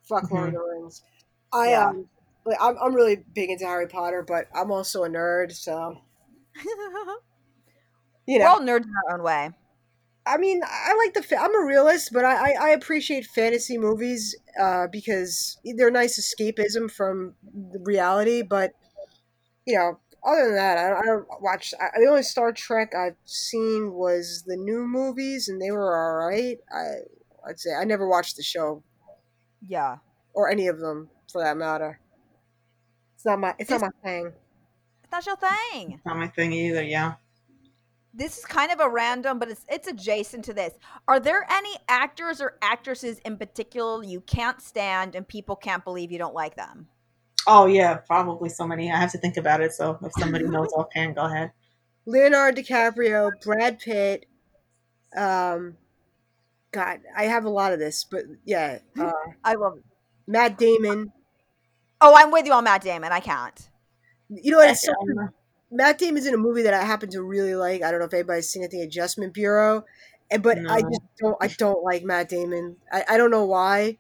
[0.03, 1.03] Fuck Lord of the Rings.
[1.53, 1.89] I Yeah.
[1.89, 2.09] um
[2.47, 5.99] like I'm I'm really big into Harry Potter, but I'm also a nerd, so
[8.27, 9.51] you know, We're all nerds in our own way.
[10.27, 11.23] I mean, I like the.
[11.23, 16.19] Fa- I'm a realist, but I, I, I appreciate fantasy movies uh, because they're nice
[16.21, 18.43] escapism from the reality.
[18.43, 18.73] But
[19.67, 21.73] you know, other than that, I don't, I don't watch.
[21.81, 26.29] I, the only Star Trek I've seen was the new movies, and they were all
[26.29, 26.59] right.
[26.75, 28.83] I I'd say I never watched the show
[29.67, 29.97] Yeah.
[30.35, 32.01] or any of them for that matter.
[33.15, 33.55] It's not my.
[33.59, 34.33] It's not my thing.
[35.03, 35.93] It's not your thing.
[35.93, 36.83] It's Not my thing either.
[36.83, 37.15] Yeah.
[38.15, 40.75] This is kind of a random, but it's it's adjacent to this.
[41.07, 46.11] Are there any actors or actresses in particular you can't stand and people can't believe
[46.11, 46.89] you don't like them?
[47.47, 48.91] Oh yeah, probably so many.
[48.91, 49.73] I have to think about it.
[49.73, 51.53] So if somebody knows offhand, go ahead.
[52.07, 54.27] Leonardo DiCaprio, Brad Pitt.
[55.17, 55.77] Um,
[56.73, 59.13] God, I have a lot of this, but yeah, uh,
[59.45, 59.85] I love it.
[60.27, 61.13] Matt Damon.
[62.01, 63.13] Oh, I'm with you on Matt Damon.
[63.13, 63.69] I can't.
[64.29, 64.71] You know what?
[64.71, 65.31] It's so, Um,
[65.71, 67.83] Matt Damon's in a movie that I happen to really like.
[67.83, 69.85] I don't know if anybody's seen it, The Adjustment Bureau,
[70.31, 71.37] and, but I just don't.
[71.41, 72.77] I don't like Matt Damon.
[72.93, 73.99] I, I don't know why.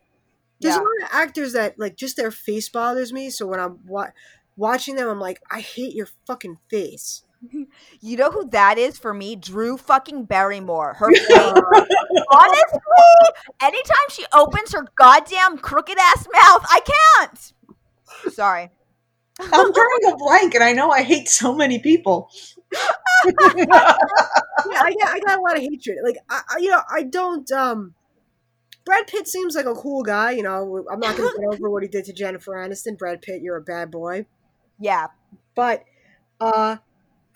[0.61, 0.80] There's Yeah.
[0.80, 3.30] a lot of actors that like just their face bothers me.
[3.30, 4.11] So when I'm wa-
[4.56, 7.24] watching them, I'm like, I hate your fucking face.
[8.00, 9.34] You know who that is for me?
[9.37, 10.94] Drew fucking Barrymore.
[10.94, 11.28] Her face.
[12.32, 12.80] Honestly,
[13.61, 16.80] anytime she opens her goddamn crooked ass mouth, I
[17.20, 17.52] can't.
[18.33, 18.70] Sorry.
[19.40, 22.31] I'm drawing a blank, and I know I hate so many people.
[23.24, 25.98] yeah, I got, I got a lot of hatred.
[26.04, 27.50] Like, I, I, you know, I don't.
[27.52, 27.94] Um,
[28.85, 30.33] Brad Pitt seems like a cool guy.
[30.33, 32.98] You know, I'm not going to get over what he did to Jennifer Aniston.
[32.98, 34.26] Brad Pitt, you're a bad boy.
[34.81, 35.09] Yeah.
[35.54, 35.85] But,
[36.40, 36.76] uh,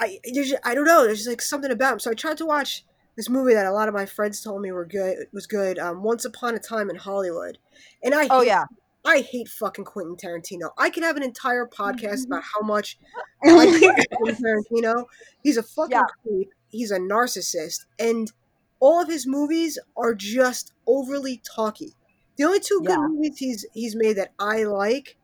[0.01, 1.05] I, there's, just- I don't know.
[1.05, 1.99] There's just like something about him.
[2.01, 2.85] So I tried to watch
[3.17, 5.79] this movie that a lot of my friends told me were good was good.
[5.79, 7.59] Um, Once Upon a Time in Hollywood,
[8.03, 8.65] and I Oh yeah.
[9.05, 10.71] I hate fucking Quentin Tarantino.
[10.79, 12.99] I could have an entire podcast about how much
[13.45, 15.05] Oh I hate Quentin Tarantino.
[15.43, 16.03] He's a fucking Yeah.
[16.23, 16.51] creep.
[16.69, 18.33] He's a narcissist, and
[18.81, 21.95] all of his movies are just overly talky.
[22.37, 23.07] The only two good Yeah.
[23.09, 25.17] movies he's he's made that I like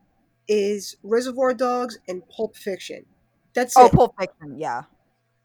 [0.47, 3.05] is Reservoir Dogs and Pulp Fiction.
[3.53, 3.93] That's Oh, it.
[3.93, 4.59] Pulp Fiction.
[4.59, 4.83] Yeah.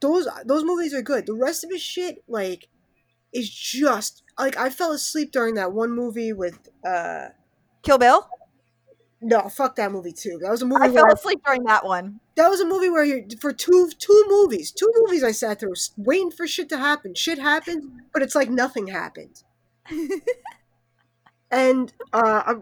[0.00, 1.26] Those those movies are good.
[1.26, 2.68] The rest of his shit, like,
[3.32, 7.28] is just like I fell asleep during that one movie with uh
[7.84, 8.28] Kill Bill.
[9.20, 10.38] no fuck that movie too.
[10.42, 12.20] That was a movie I fell asleep during that one.
[12.36, 15.74] that was a movie where you for two two movies two movies I sat through
[15.96, 17.14] waiting for shit to happen.
[17.14, 19.42] Shit happened, but it's like nothing happened.
[21.50, 22.54] And uh, I,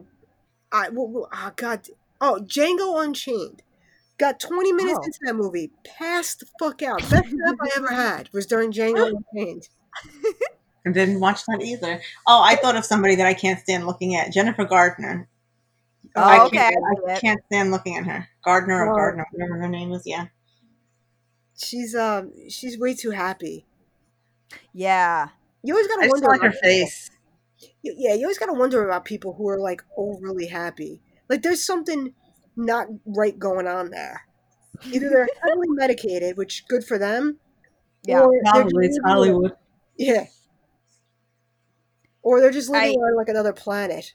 [0.70, 1.86] I well, oh god,
[2.20, 3.62] oh Django Unchained.
[4.18, 5.04] Got 20 minutes Oh.
[5.04, 7.00] into that movie, passed the fuck out.
[7.08, 9.68] Best nap I ever had was during Django Unchained.
[10.86, 12.00] I didn't watch that either.
[12.26, 14.32] Oh, I thought of somebody that I can't stand looking at.
[14.32, 15.28] Jennifer Gardner.
[16.16, 17.20] Oh, I okay, Can't, I I get it.
[17.20, 18.28] can't stand looking at her.
[18.44, 18.96] Gardner or Oh.
[18.96, 20.02] Gardner, whatever her name is.
[20.04, 20.26] Yeah.
[21.56, 23.66] She's um she's way too happy.
[24.72, 25.28] Yeah.
[25.62, 26.60] You always gotta I wonder like her people.
[26.62, 27.10] face.
[27.82, 31.00] Yeah, you always gotta wonder about people who are like overly happy.
[31.28, 32.14] Like there's something
[32.56, 34.22] not right going on there.
[34.92, 37.38] Either they're heavily medicated, which good for them.
[38.04, 38.26] Yeah.
[38.32, 39.52] it's Hollywood.
[39.96, 40.24] Yeah.
[42.22, 44.14] Or they're just living I- on like another planet.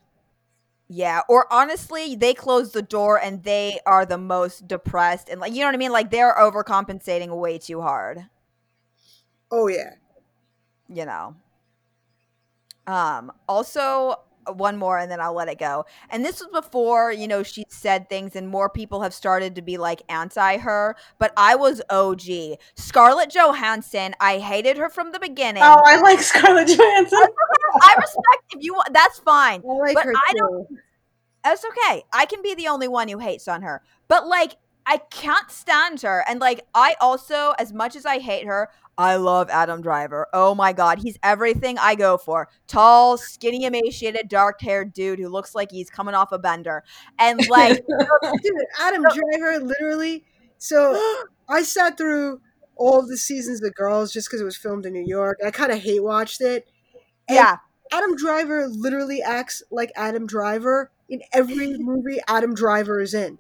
[0.90, 5.54] Yeah, or honestly, they close the door and they are the most depressed and like
[5.54, 5.92] you know what I mean?
[5.92, 8.28] Like they're overcompensating way too hard,
[9.52, 9.96] Oh yeah.
[10.90, 11.36] you know.
[12.86, 14.20] Um also
[14.56, 15.86] one more and then I'll let it go.
[16.10, 19.62] And this was before, you know, she said things and more people have started to
[19.62, 22.58] be like anti her, but I was OG.
[22.76, 25.64] Scarlett Johansson, I hated her from the beginning.
[25.64, 27.20] Oh, I like Scarlett Johansson.
[27.82, 29.62] I respect if you want that's fine.
[29.68, 30.78] I like But her I don't too.
[31.44, 32.04] That's okay.
[32.12, 33.82] I can be the only one who hates on her.
[34.08, 36.24] But like I can't stand her.
[36.28, 40.28] And like I also, as much as I hate her, I love Adam Driver.
[40.34, 42.50] Oh my god, he's everything I go for.
[42.68, 46.84] Tall, skinny, emaciated, dark-haired dude who looks like he's coming off a bender.
[47.20, 50.24] And like oh, Dude, Adam Driver literally.
[50.58, 52.42] So I sat through
[52.76, 55.38] all the seasons of Girls just because it was filmed in New York.
[55.46, 56.68] I kind of hate watched it.
[57.28, 57.58] And yeah,
[57.92, 63.38] Adam Driver literally acts like Adam Driver in every movie Adam Driver is in.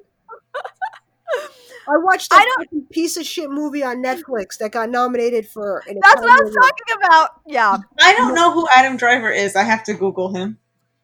[1.89, 5.47] I watched I that don't- fucking piece of shit movie on Netflix that got nominated
[5.47, 6.63] for an that's what I was Award.
[6.63, 7.29] talking about.
[7.47, 7.77] Yeah.
[8.01, 9.55] I don't know who Adam Driver is.
[9.55, 10.57] I have to Google him.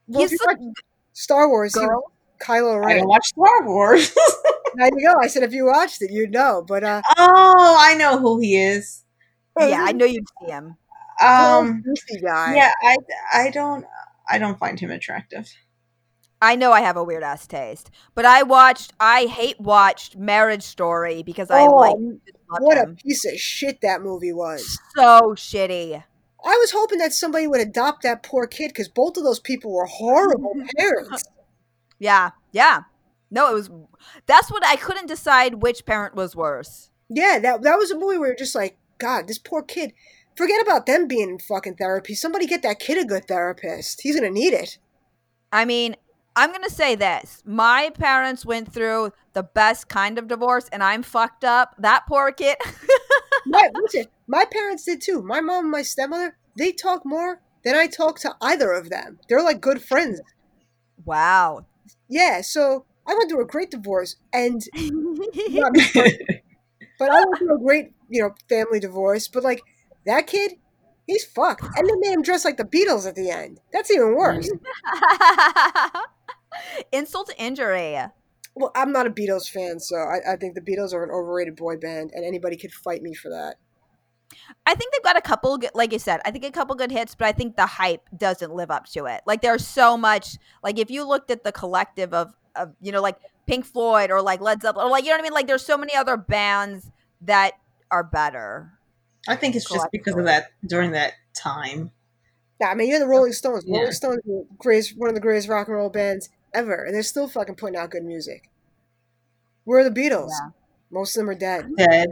[0.08, 0.76] Well, if He's you the watch
[1.14, 2.12] Star Wars, he was girl.
[2.42, 2.98] Kylo I Ren.
[3.00, 4.14] don't watch Star Wars.
[4.76, 5.14] There you go.
[5.22, 6.64] I said if you watched it, you'd know.
[6.68, 9.04] But uh, oh, I know who he is.
[9.60, 10.76] Yeah, I know you'd see him.
[11.24, 12.56] Um, goofy guy.
[12.56, 12.98] yeah, I,
[13.36, 13.86] I don't,
[14.28, 15.48] I don't find him attractive.
[16.44, 17.90] I know I have a weird ass taste.
[18.16, 21.96] But I watched I hate watched Marriage Story because I Oh, like
[22.60, 24.78] what a piece of shit that movie was.
[24.96, 26.04] so shitty.
[26.46, 29.72] I was hoping that somebody would adopt that poor kid because both of those people
[29.72, 31.24] were horrible parents.
[32.00, 32.82] Yeah, yeah.
[33.32, 33.70] No, it was.
[34.26, 36.90] That's what I couldn't decide which parent was worse.
[37.10, 39.94] Yeah, that that was a movie where you're just like, God, this poor kid.
[40.36, 42.16] Forget about them being in fucking therapy.
[42.16, 44.02] Somebody get that kid a good therapist.
[44.02, 44.78] He's gonna need it.
[45.52, 45.96] I mean,
[46.36, 51.04] I'm gonna say this: my parents went through the best kind of divorce, and I'm
[51.04, 51.76] fucked up.
[51.80, 52.58] That poor kid.
[53.46, 55.22] My, listen, my parents did too.
[55.22, 59.20] My mom and my stepmother, they talk more than I talk to either of them.
[59.28, 60.22] They're like good friends.
[61.06, 61.66] wow.
[62.10, 64.62] Yeah, so I went through a great divorce, and
[67.00, 69.28] but I went through a great, you know, family divorce.
[69.28, 69.62] But like
[70.06, 70.54] that kid,
[71.08, 73.60] he's fucked, and they made him dress like the Beatles at the end.
[73.72, 74.50] That's even worse.
[76.92, 77.98] Insult to injury.
[78.56, 81.56] Well, I'm not a Beatles fan, so I, I think the Beatles are an overrated
[81.56, 83.56] boy band, and anybody could fight me for that.
[84.66, 86.92] I think they've got a couple, good, like you said, I think a couple good
[86.92, 89.22] hits, but I think the hype doesn't live up to it.
[89.26, 93.02] Like there's so much, like if you looked at the collective of, of you know,
[93.02, 95.48] like Pink Floyd or like Led Zeppelin or like you know what I mean, like
[95.48, 97.54] there's so many other bands that
[97.92, 98.74] are better.
[99.28, 101.92] I think it's just because of that during that time.
[102.60, 103.64] Yeah, I mean, you're the Rolling Stones.
[103.66, 103.78] Yeah.
[103.78, 107.04] Rolling Stones are greatest, one of the greatest rock and roll bands ever, and they're
[107.04, 108.50] still fucking putting out good music.
[109.66, 110.30] Where are the Beatles?
[110.30, 110.50] Yeah.
[110.92, 111.70] Most of them are dead.
[111.78, 112.10] Dead.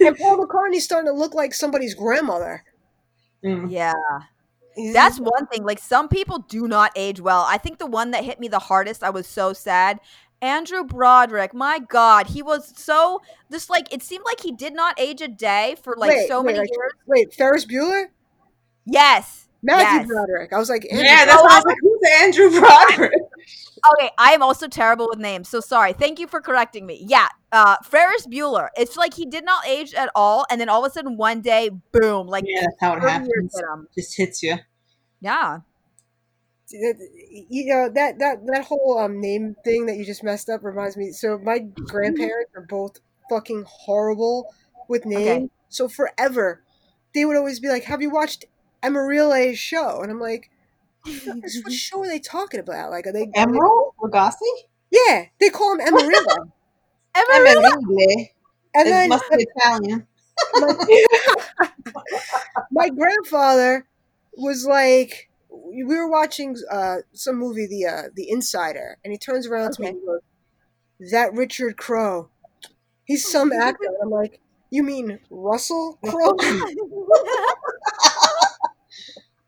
[0.00, 2.64] and Paul McCartney's starting to look like somebody's grandmother.
[3.44, 3.70] Mm.
[3.70, 3.92] yeah,
[4.92, 5.64] that's one thing.
[5.64, 7.44] Like some people do not age well.
[7.46, 10.00] I think the one that hit me the hardest, I was so sad.
[10.42, 14.98] Andrew Broderick, my God, he was so just like it seemed like he did not
[14.98, 16.92] age a day for like Wait, so wait, many like- years.
[17.06, 18.06] Wait, Ferris Bueller,
[18.86, 20.08] Yes, Matthew yes.
[20.08, 20.52] Broderick.
[20.52, 23.12] I was like, Andrew Yeah, that's why I was like, who's Andrew Broderick?
[23.98, 25.92] Okay, I am also terrible with names, so sorry.
[25.92, 27.04] Thank you for correcting me.
[27.06, 28.68] Yeah, uh, Ferris Bueller.
[28.78, 31.42] It's like he did not age at all, and then all of a sudden one
[31.42, 33.54] day, boom, like Yeah, that's how it happens.
[33.54, 33.64] hit.
[33.94, 34.54] Just hits you.
[35.20, 35.58] Yeah.
[36.70, 40.96] you know that that that whole um name thing that you just messed up reminds
[40.96, 41.10] me.
[41.12, 44.54] So my grandparents are both fucking horrible
[44.88, 45.44] with names.
[45.44, 45.48] Okay.
[45.68, 46.62] So forever,
[47.14, 48.46] they would always be like, "Have you watched
[48.84, 50.50] Amarillo's show?" And I'm like,
[51.04, 52.90] "What show are they talking about?
[52.90, 54.38] Like, are they Emeril Lagasse?
[54.90, 56.52] Yeah, they call him Amarillo.
[57.16, 57.62] Amarillo.
[57.62, 58.26] Emeril.
[58.74, 60.06] and It then must be Italian.
[60.54, 60.96] my,
[62.70, 63.86] my grandfather
[64.36, 69.46] was like we were watching uh, some movie the uh, the insider and he turns
[69.46, 70.20] around to me and goes
[71.12, 72.28] that richard crow
[73.04, 76.36] he's some actor and i'm like you mean russell crowe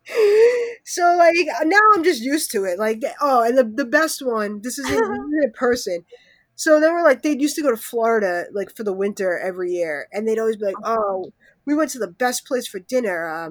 [0.85, 4.61] so like now i'm just used to it like oh and the, the best one
[4.63, 6.05] this is a, person.
[6.55, 9.73] So they were like they used to go to florida like for the winter every
[9.73, 11.33] year and they'd always be like oh
[11.65, 13.51] we went to the best place for dinner uh,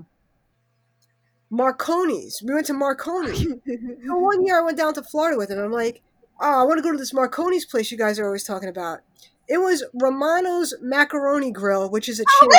[1.52, 2.42] marconi's.
[2.42, 3.46] We went to marconi's.
[4.08, 6.02] So one year i went down to florida with him i'm like
[6.40, 9.00] oh i want to go to this marconi's place you guys are always talking about.
[9.48, 12.50] It was romano's macaroni grill which is a chain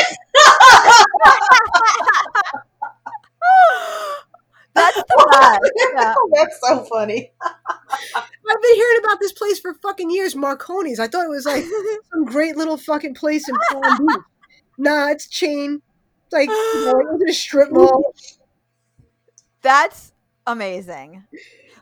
[4.76, 5.72] That's the best.
[5.94, 6.14] Yeah.
[6.34, 7.32] That's so funny.
[7.42, 11.00] I've been hearing about this place for fucking years, Marconi's.
[11.00, 11.64] I thought it was like
[12.12, 14.16] some great little fucking place in Palm Beach.
[14.78, 15.80] Nah, it's chain.
[16.26, 18.14] It's like, you know, it was a strip mall.
[19.62, 20.12] That's
[20.46, 21.24] amazing.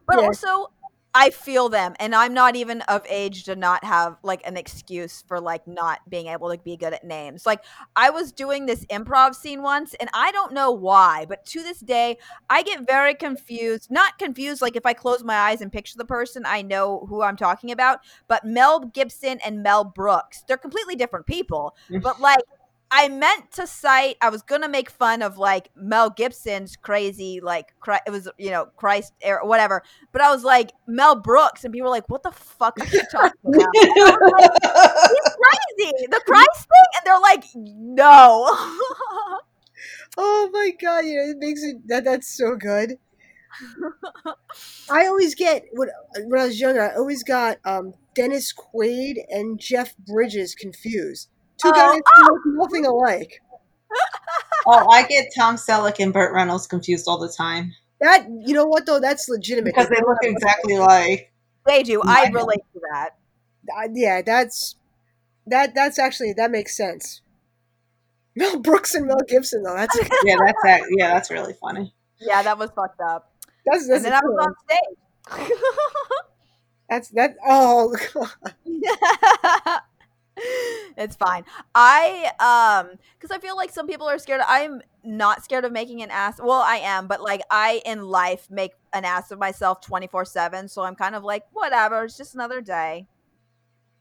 [0.06, 0.26] But Yeah.
[0.26, 0.70] also,
[1.16, 5.22] I feel them, and I'm not even of age to not have like an excuse
[5.28, 7.46] for like not being able to be good at names.
[7.46, 11.62] Like I was doing this improv scene once, and I don't know why, but to
[11.62, 12.18] this day,
[12.50, 13.92] I get very confused.
[13.92, 17.22] Not confused, like if I close my eyes and picture the person, I know who
[17.22, 18.00] I'm talking about.
[18.26, 21.76] But Mel Gibson and Mel Brooks, they're completely different people.
[22.02, 22.40] But like.
[22.96, 24.16] I meant to cite.
[24.22, 27.74] I was gonna make fun of like Mel Gibson's crazy, like
[28.06, 29.82] it was you know Christ or whatever.
[30.12, 33.02] But I was like Mel Brooks, and people were like, "What the fuck are you
[33.10, 38.56] talking about?" And I was like, He's crazy, the Christ thing, and they're like, "No."
[40.16, 42.98] Oh my god, yeah, it makes it that that's so good.
[44.90, 45.88] I always get when
[46.26, 51.28] when I was younger, I always got um, Dennis Quaid and Jeff Bridges confused.
[51.62, 53.40] Two Oh, guys who look nothing alike.
[54.66, 58.66] oh, I get Tom Selleck and Burt Reynolds confused all the time That you know
[58.66, 59.74] what though, that's legitimate.
[59.74, 61.32] because they look exactly like.
[61.66, 62.02] they do.
[62.02, 63.10] I I relate to that.
[63.76, 64.74] Uh, yeah, that's
[65.46, 65.74] that.
[65.74, 67.20] That's actually that makes sense.
[68.36, 69.74] Mel Brooks and Mel Gibson, though.
[69.76, 70.82] That's Yeah, that's that.
[70.98, 71.94] Yeah, that's really funny.
[72.20, 73.30] Yeah, that was fucked up.
[73.64, 74.54] that's that's and then I was on
[75.38, 75.58] stage.
[76.90, 77.36] that's that.
[77.46, 78.28] Oh, God.
[80.36, 81.44] It's fine.
[81.74, 84.40] I um because I feel like some people are scared.
[84.46, 86.40] I'm not scared of making an ass.
[86.42, 90.68] Well, I am, but like I in life make an ass of myself 24 seven.
[90.68, 92.04] So I'm kind of like whatever.
[92.04, 93.06] It's just another day.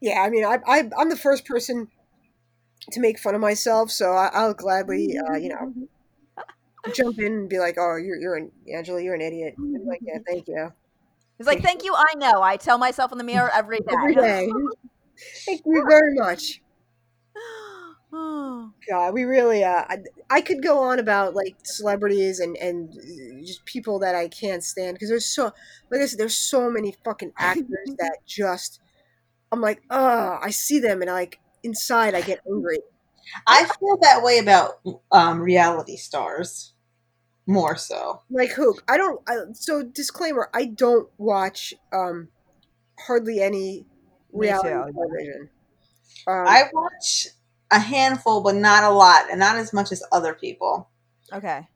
[0.00, 0.22] yeah.
[0.22, 1.88] I mean, I, I I'm the first person
[2.92, 5.72] to make fun of myself, so I, I'll gladly, uh, you know,
[6.94, 10.00] jump in and be like, "Oh, you're you're an Angela, you're an idiot." I'm like,
[10.02, 10.72] yeah, thank you.
[11.38, 11.94] It's like thank you.
[11.96, 12.42] I know.
[12.42, 13.92] I tell myself in the mirror every day.
[13.92, 14.48] Every day.
[15.46, 16.60] thank you very much.
[18.12, 19.64] God, we really.
[19.64, 19.98] Uh, I,
[20.30, 22.92] I could go on about like celebrities and and
[23.44, 25.52] just people that I can't stand because there's so,
[25.90, 27.66] like I said, there's so many fucking actors
[27.98, 28.80] that just.
[29.52, 32.78] I'm like, oh, I see them and I like inside I get angry.
[33.46, 34.80] I feel that way about
[35.12, 36.74] um, reality stars,
[37.46, 38.22] more so.
[38.30, 38.76] Like who?
[38.88, 39.20] I don't.
[39.28, 42.28] I, so disclaimer: I don't watch um
[42.98, 43.86] hardly any
[44.34, 45.50] reality television.
[46.26, 47.28] Um, I watch
[47.70, 50.88] a handful, but not a lot, and not as much as other people.
[51.32, 51.66] okay.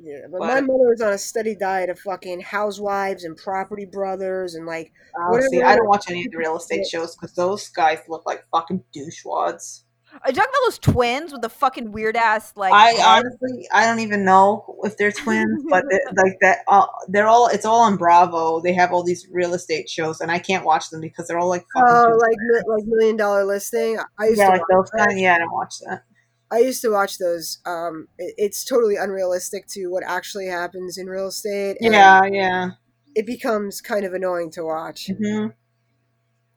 [0.00, 3.86] Yeah, but But- my mother was on a steady diet of fucking housewives and property
[3.86, 7.16] brothers and like Oh, Whatever see, I don't watch any of the real estate shows
[7.16, 9.84] because those guys look like fucking douchewads.
[10.12, 12.72] Are you talking about those twins with the fucking weird ass like?
[12.72, 17.26] I honestly, I don't even know if they're twins, but they're, like that, uh, they're
[17.26, 17.48] all.
[17.48, 18.60] It's all on Bravo.
[18.60, 21.48] They have all these real estate shows, and I can't watch them because they're all
[21.48, 23.98] like oh like mi- like million dollar listing.
[24.18, 25.08] I used yeah, to like watch those that.
[25.08, 25.20] kind.
[25.20, 26.02] Yeah, I don't watch that.
[26.50, 27.58] I used to watch those.
[27.66, 31.76] Um, it, it's totally unrealistic to what actually happens in real estate.
[31.80, 32.70] and Yeah, yeah.
[33.14, 35.10] it becomes kind of annoying to watch.
[35.16, 35.48] hmm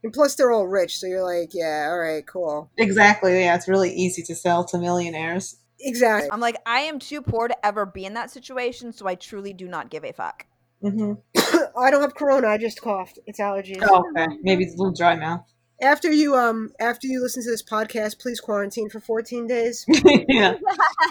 [0.04, 2.72] And plus, they're all rich, so you're like, yeah, all right, cool.
[2.78, 3.40] Exactly.
[3.40, 5.58] Yeah, it's really easy to sell to millionaires.
[5.80, 6.30] Exactly.
[6.32, 9.54] I'm like, I am too poor to ever be in that situation, so I truly
[9.54, 10.46] do not give a fuck.
[10.82, 11.14] hmm
[11.78, 12.48] I don't have corona.
[12.48, 13.20] I just coughed.
[13.26, 13.80] It's allergies.
[13.82, 14.28] Oh, okay.
[14.42, 15.46] Maybe it's a little dry mouth.
[15.82, 19.84] After you um after you listen to this podcast, please quarantine for 14 days.
[20.28, 20.58] yeah.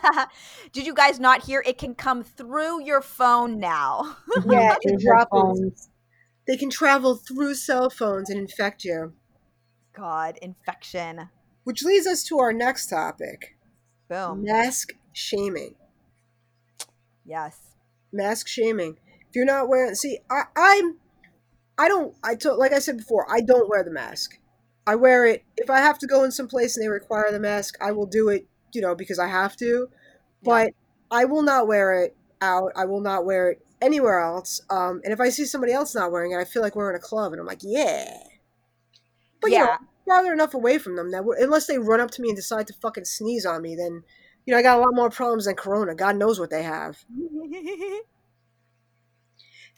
[0.73, 1.63] Did you guys not hear?
[1.67, 4.17] It can come through your phone now.
[4.49, 5.33] Yeah, Through it dropped.
[6.51, 9.13] They can travel through cell phones and infect you.
[9.93, 11.29] God, infection.
[11.63, 13.57] Which leads us to our next topic:
[14.09, 14.43] Boom.
[14.43, 15.77] mask shaming.
[17.25, 17.57] Yes.
[18.13, 18.97] Mask shaming.
[19.29, 20.97] If you're not wearing, see, I, I'm,
[21.79, 22.17] I don't.
[22.25, 24.37] I told, like I said before, I don't wear the mask.
[24.89, 27.39] I wear it if I have to go in some place and they require the
[27.39, 27.77] mask.
[27.81, 29.89] I will do it, you know, because I have to.
[30.43, 30.73] But
[31.13, 32.73] I will not wear it out.
[32.75, 34.61] I will not wear it anywhere else.
[34.71, 36.97] Um, and if I see somebody else not wearing it, I feel like we're in
[36.97, 38.19] a club, and I'm like, yeah.
[39.41, 39.79] But you know, yeah.
[40.07, 42.75] farther enough away from them that unless they run up to me and decide to
[42.75, 44.03] fucking sneeze on me, then
[44.47, 45.95] you know I got a lot more problems than Corona.
[45.95, 47.05] God knows what they have.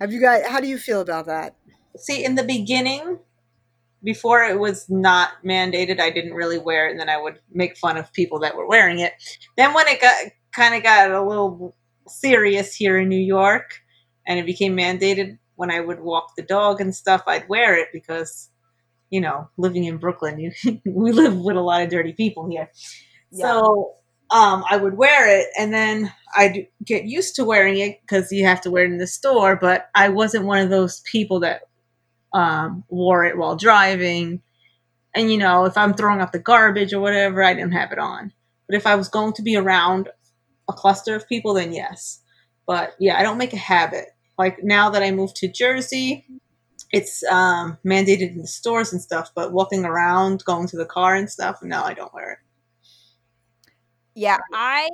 [0.00, 0.46] Have you got?
[0.46, 1.55] How do you feel about that?
[1.96, 3.20] See, in the beginning,
[4.03, 7.76] before it was not mandated, I didn't really wear it, and then I would make
[7.76, 9.12] fun of people that were wearing it.
[9.57, 10.16] Then when it got
[10.53, 11.76] kind of got a little
[12.09, 13.81] serious here in New York,
[14.26, 17.88] and it became mandated when I would walk the dog and stuff, I'd wear it
[17.92, 18.50] because,
[19.10, 20.52] you know, living in Brooklyn, you,
[20.84, 22.70] we live with a lot of dirty people here.
[23.30, 23.46] Yeah.
[23.46, 23.94] So
[24.30, 28.46] um, I would wear it, and then I'd get used to wearing it because you
[28.46, 29.56] have to wear it in the store.
[29.56, 31.62] But I wasn't one of those people that
[32.32, 34.42] um, wore it while driving.
[35.14, 37.98] And you know, if I'm throwing out the garbage or whatever, I didn't have it
[37.98, 38.32] on.
[38.66, 40.08] But if I was going to be around
[40.68, 42.20] a cluster of people, then yes.
[42.66, 44.06] But yeah, I don't make a habit.
[44.38, 46.26] Like now that I moved to Jersey,
[46.92, 49.30] it's um, mandated in the stores and stuff.
[49.34, 52.38] But walking around, going to the car and stuff, no, I don't wear it.
[54.14, 54.88] Yeah, I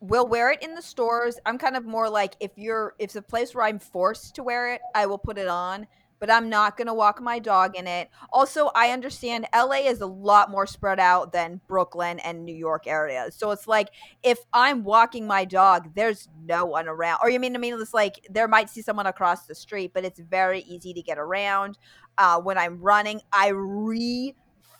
[0.00, 1.38] will wear it in the stores.
[1.46, 4.42] I'm kind of more like if you're if it's a place where I'm forced to
[4.42, 5.86] wear it, I will put it on,
[6.20, 8.10] but I'm not going to walk my dog in it.
[8.32, 12.86] Also, I understand LA is a lot more spread out than Brooklyn and New York
[12.86, 13.34] areas.
[13.34, 13.88] So it's like
[14.22, 17.18] if I'm walking my dog, there's no one around.
[17.22, 20.04] Or you mean I mean it's like there might see someone across the street, but
[20.04, 21.78] it's very easy to get around.
[22.18, 24.36] Uh, when I'm running, I re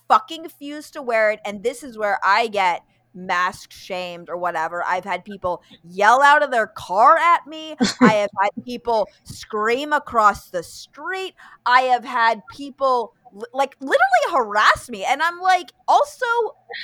[0.09, 2.83] fucking refuse to wear it and this is where I get
[3.15, 4.85] mask shamed or whatever.
[4.85, 7.77] I've had people yell out of their car at me.
[8.01, 11.35] I have had people scream across the street.
[11.67, 13.15] I have had people
[13.53, 14.01] like literally
[14.33, 16.27] harass me and I'm like also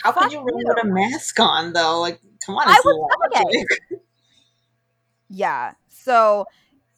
[0.05, 0.45] How could you you.
[0.45, 2.01] with a mask on though?
[2.01, 3.67] Like, come on, I would logic.
[5.29, 5.73] yeah.
[5.89, 6.47] So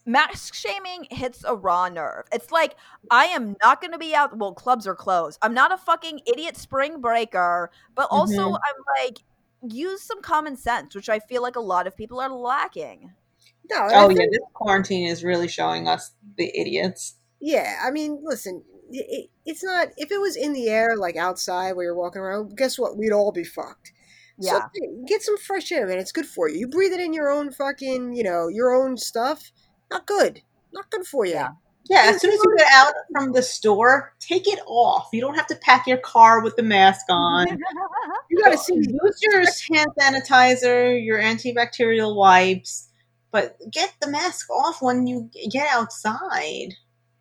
[0.09, 2.24] mask shaming hits a raw nerve.
[2.32, 2.76] It's like
[3.11, 5.38] I am not going to be out well clubs are closed.
[5.42, 8.54] I'm not a fucking idiot spring breaker, but also Mhm.
[8.59, 9.18] I'm like
[9.62, 13.12] use some common sense, which I feel like a lot of people are lacking.
[13.70, 13.88] No.
[13.92, 17.16] Oh think- yeah, this quarantine is really showing us the idiots.
[17.40, 19.88] Yeah, I mean, listen, it, it, it's not.
[19.96, 22.96] If it was in the air, like outside where you're walking around, guess what?
[22.96, 23.92] We'd all be fucked.
[24.40, 24.68] Yeah.
[24.72, 25.98] hey, get some fresh air, man.
[25.98, 26.61] It's good for you.
[26.61, 29.50] You breathe it in your own fucking, you know, your own stuff.
[29.91, 30.43] Not good.
[30.72, 31.32] Not good for you.
[31.34, 31.49] Yeah.
[31.89, 35.09] Yeah, as soon as you get out from the store, take it off.
[35.12, 37.47] You don't have to pack your car with the mask on.
[38.30, 38.74] You gotta see.
[38.74, 39.41] Use your
[39.72, 42.91] hand sanitizer, your antibacterial wipes,
[43.30, 46.74] but get the mask off when you get outside.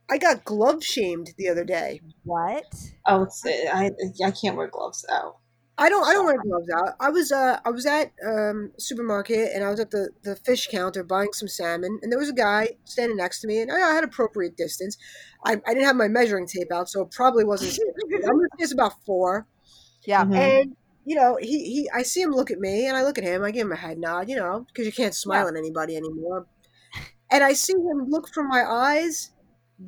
[0.10, 2.02] I got glove shamed the other day.
[2.26, 2.66] what?
[3.06, 3.92] Oh, it's, I
[4.22, 5.38] I can't wear gloves out.
[5.80, 6.04] I don't.
[6.08, 6.96] I don't wear gloves out.
[7.00, 7.32] I was.
[7.32, 7.60] Uh.
[7.66, 11.48] I was at um supermarket and I was at the the fish counter buying some
[11.48, 14.58] salmon and there was a guy standing next to me and I, I had appropriate
[14.58, 14.98] distance.
[15.46, 17.78] I, I didn't have my measuring tape out, so it probably wasn't.
[18.14, 19.46] I'm gonna say it's about four.
[20.06, 20.26] Yeah.
[20.26, 20.60] Mhm.
[20.62, 23.24] And you know, he, he I see him look at me, and I look at
[23.24, 23.44] him.
[23.44, 26.48] I give him a head nod, you know, because you can't smile at anybody anymore.
[27.32, 29.32] And I see him look from my eyes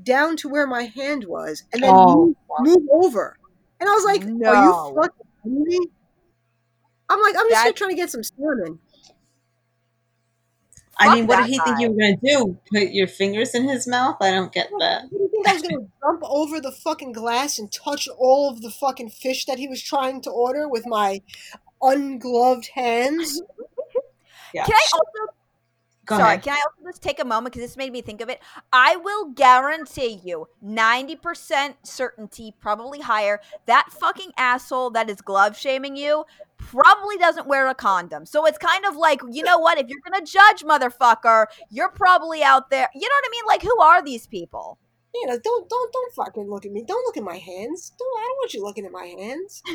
[0.03, 3.37] down to where my hand was, and then Oh, move, move over.
[3.79, 4.53] And I was like, "Are No.
[4.55, 5.79] you fucking kidding me?"
[7.09, 8.79] I'm like, "I'm just That- trying to get some salmon."
[11.01, 12.59] I mean, what did he think you were gonna do?
[12.73, 14.17] Put your fingers in his mouth?
[14.19, 15.03] I don't get that.
[15.03, 18.49] What do you think I was gonna jump over the fucking glass and touch all
[18.49, 21.21] of the fucking fish that he was trying to order with my
[21.81, 23.41] ungloved hands?
[24.53, 24.65] Yeah.
[24.67, 25.33] Can I also
[26.09, 26.43] Go Sorry, ahead.
[26.43, 28.41] can I also just take a moment because this made me think of it?
[28.73, 35.95] I will guarantee you, 90% certainty, probably higher, that fucking asshole that is glove shaming
[35.95, 36.25] you
[36.57, 38.25] probably doesn't wear a condom.
[38.25, 39.77] So it's kind of like, you know what?
[39.77, 42.89] If you're going to judge, motherfucker, you're probably out there.
[42.95, 43.43] You know what I mean?
[43.47, 44.79] Like, who are these people?
[45.13, 46.83] You know, don't don't don't fucking look at me.
[46.87, 47.91] Don't look at my hands.
[47.97, 49.61] Don't I don't want you looking at my hands.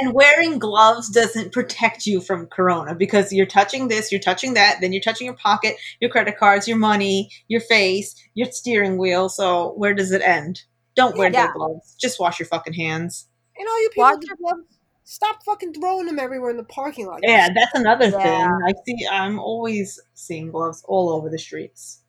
[0.00, 4.76] And wearing gloves doesn't protect you from corona because you're touching this, you're touching that,
[4.82, 9.28] then you're touching your pocket, your credit cards, your money, your face, your steering wheel.
[9.30, 10.62] So where does it end?
[10.94, 11.46] Don't wear Yeah.
[11.46, 11.96] the gloves.
[11.98, 13.28] Just wash your fucking hands.
[13.58, 17.06] And all you people Watch with gloves, stop fucking throwing them everywhere in the parking
[17.06, 17.20] lot.
[17.22, 18.22] Yeah, that's another Yeah.
[18.22, 18.50] thing.
[18.66, 22.02] I see I'm always seeing gloves all over the streets.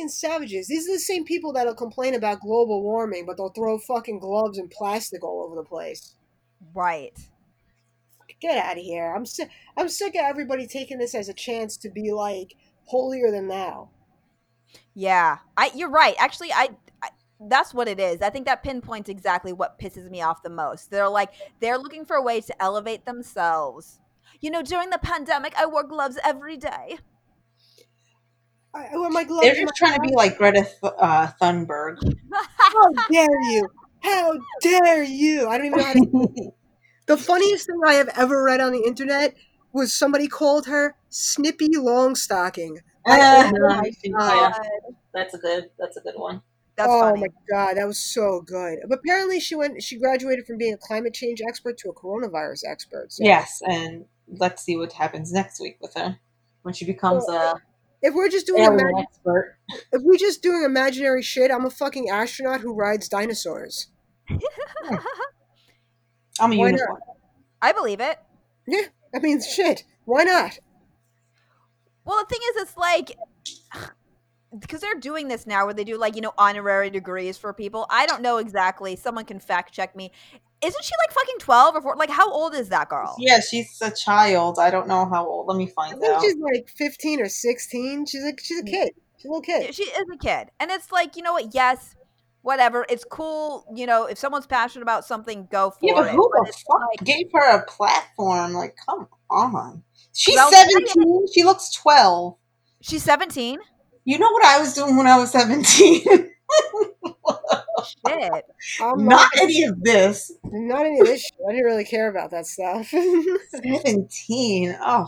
[0.00, 0.68] Fucking savages.
[0.68, 4.58] These are the same people that'll complain about global warming, but they'll throw fucking gloves
[4.58, 6.14] and plastic all over the place.
[6.74, 7.18] Right.
[8.40, 9.14] Get out of here.
[9.14, 9.50] I'm sick.
[9.76, 12.54] I'm sick of everybody taking this as a chance to be like
[12.86, 13.90] holier than thou.
[14.94, 16.14] Yeah, I you're right.
[16.18, 16.70] Actually, I,
[17.02, 17.10] I
[17.48, 18.22] that's what it is.
[18.22, 20.90] I think that pinpoints exactly what pisses me off the most.
[20.90, 24.00] They're like they're looking for a way to elevate themselves.
[24.40, 26.98] You know, during the pandemic, I wore gloves every day.
[28.74, 29.46] I, I wear my gloves.
[29.46, 31.96] They're just my trying to be like Greta Th- uh, Thunberg.
[32.32, 33.68] How dare you?
[34.00, 35.48] How dare you?
[35.48, 36.52] I don't even know how to.
[37.06, 39.34] the funniest thing I have ever read on the internet
[39.72, 42.78] was somebody called her Snippy Longstocking.
[43.06, 44.52] Uh, Oh my yeah,
[45.12, 45.70] that's a good.
[45.78, 46.42] That's a good one.
[46.76, 47.20] That's oh funny.
[47.20, 48.78] my god, that was so good.
[48.88, 49.82] But apparently, she went.
[49.82, 53.12] She graduated from being a climate change expert to a coronavirus expert.
[53.12, 56.18] So Yes, and let's see what happens next week with her
[56.62, 57.54] when she becomes a
[58.02, 59.56] if we're just doing alien imag- expert.
[59.92, 63.88] if we're just doing imaginary shit, I'm a fucking astronaut who rides dinosaurs.
[66.40, 66.78] I'm a Why not?
[66.78, 67.00] unicorn.
[67.60, 68.18] I believe it.
[68.66, 69.84] Yeah, I mean, shit.
[70.04, 70.58] Why not?
[72.04, 73.16] Well, the thing is, it's like
[74.58, 77.86] because they're doing this now, where they do like you know honorary degrees for people.
[77.90, 78.96] I don't know exactly.
[78.96, 80.12] Someone can fact check me.
[80.62, 81.96] Isn't she like fucking twelve or four?
[81.96, 83.16] Like, how old is that girl?
[83.18, 84.58] Yeah, she's a child.
[84.60, 85.46] I don't know how old.
[85.48, 86.20] Let me I find think out.
[86.22, 88.06] she's like 15 or 16.
[88.06, 88.90] She's a she's a kid.
[89.16, 89.74] She's a little kid.
[89.74, 91.54] She is a kid, and it's like you know what?
[91.54, 91.94] Yes,
[92.42, 92.84] whatever.
[92.90, 93.64] It's cool.
[93.74, 96.12] You know, if someone's passionate about something, go for Yeah, but it.
[96.12, 98.52] who But the fuck like- gave her a platform?
[98.52, 99.82] Like, come on.
[100.12, 101.26] She's Well, 17.
[101.34, 102.36] She looks 12.
[102.82, 103.60] she's seventeen.
[104.04, 106.02] You know what I was doing when I was 17?
[108.06, 108.44] Oh, shit.
[108.80, 110.32] Oh I'm Not any of this.
[110.44, 111.32] Not any of this shit.
[111.48, 112.88] I didn't really care about that stuff.
[113.50, 114.76] 17.
[114.80, 115.06] Oh,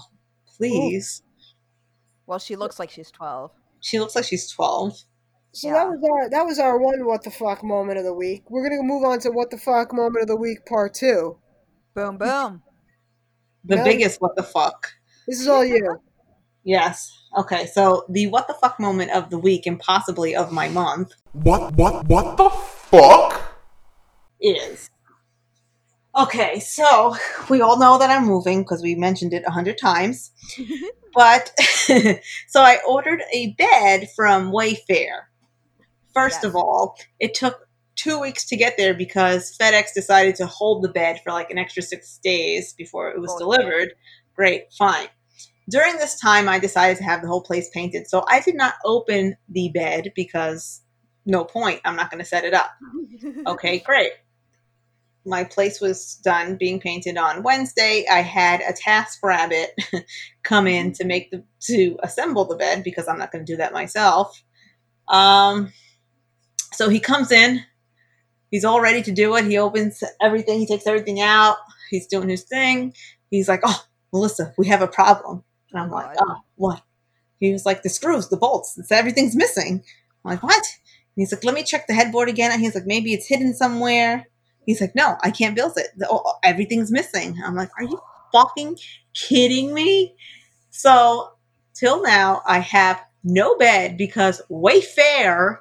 [0.56, 1.22] please.
[2.26, 3.50] Well, she looks like she's twelve.
[3.80, 4.96] She looks like she's 12.
[5.52, 5.74] so Yeah.
[5.74, 8.44] that was our that was our one what the fuck moment of the week.
[8.50, 11.38] We're gonna move on to what the fuck moment of the week part two.
[11.94, 12.62] Boom, boom.
[13.64, 13.84] The No.
[13.84, 14.92] biggest what the fuck.
[15.28, 15.96] This is all you.
[16.64, 17.10] Yes.
[17.36, 21.12] Okay, so the what the fuck moment of the week and possibly of my month
[21.32, 23.40] What, what, what the fuck?
[24.40, 24.88] is.
[26.16, 27.16] Okay, so
[27.48, 30.30] we all know that I'm moving because we mentioned it a hundred times.
[31.14, 31.52] but
[32.48, 35.22] so I ordered a bed from Wayfair.
[36.12, 36.44] First Yes.
[36.44, 40.88] of all, it took two weeks to get there because FedEx decided to hold the
[40.90, 43.60] bed for like an extra six days before it was oh, Bullshit.
[43.60, 43.88] delivered.
[44.36, 45.08] Great, fine.
[45.70, 48.08] During this time, I decided to have the whole place painted.
[48.08, 50.82] So I did not open the bed because
[51.24, 51.80] no point.
[51.84, 52.70] I'm not going to set it up.
[53.46, 54.12] Okay, great.
[55.24, 58.04] My place was done being painted on Wednesday.
[58.10, 59.68] I had a TaskRabbit
[60.42, 63.56] come in to make the to assemble the bed because I'm not going to do
[63.58, 64.42] that myself.
[65.08, 65.72] Um,
[66.72, 67.60] so he comes in.
[68.50, 69.44] He's all ready to do it.
[69.46, 70.58] He opens everything.
[70.58, 71.56] He takes everything out.
[71.90, 72.94] He's doing his thing.
[73.30, 76.82] He's like, "Oh, Melissa, we have a problem." And I'm like, "Oh, what?"
[77.40, 78.76] He was like, "The screws, the bolts.
[78.78, 79.82] It's, everything's missing."
[80.24, 82.86] I'm like, "What?" And he's like, "Let me check the headboard again." And he's like,
[82.86, 84.26] "Maybe it's hidden somewhere."
[84.66, 85.88] He's like, "No, I can't build it.
[85.96, 88.00] The- oh, everything's missing." I'm like, "Are you
[88.32, 88.78] fucking
[89.14, 90.14] kidding me?"
[90.70, 91.32] So
[91.74, 95.58] till now, I have no bed because Wayfair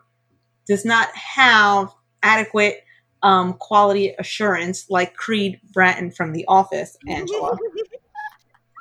[0.68, 1.90] does not have
[2.24, 2.84] adequate
[3.24, 7.58] um, quality assurance like Creed Bratton from The Office, Angela.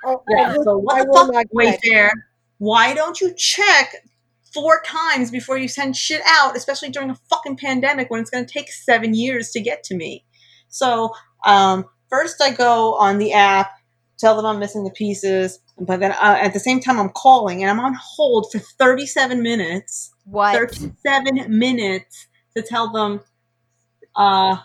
[0.04, 0.50] Oh, Yeah.
[0.52, 1.46] I will, So I what the fuck.
[1.52, 2.10] Wayfair?
[2.58, 3.94] Why don't you check
[4.52, 8.44] four times before you send shit out, especially during a fucking pandemic when it's going
[8.44, 10.24] to take seven years to get to me?
[10.68, 11.12] So
[11.44, 13.70] um, first, I go on the app,
[14.18, 17.62] tell them I'm missing the pieces, but then uh, at the same time, I'm calling
[17.62, 20.12] and I'm on hold for 37 minutes.
[20.24, 20.54] what?
[20.54, 22.26] 37 minutes
[22.56, 23.20] to tell them
[24.16, 24.56] uh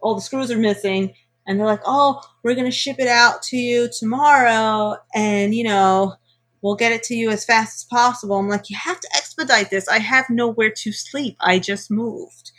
[0.00, 1.12] all the screws are missing
[1.46, 5.64] and they're like oh we're going to ship it out to you tomorrow and you
[5.64, 6.14] know
[6.60, 9.70] we'll get it to you as fast as possible i'm like you have to expedite
[9.70, 12.52] this i have nowhere to sleep i just moved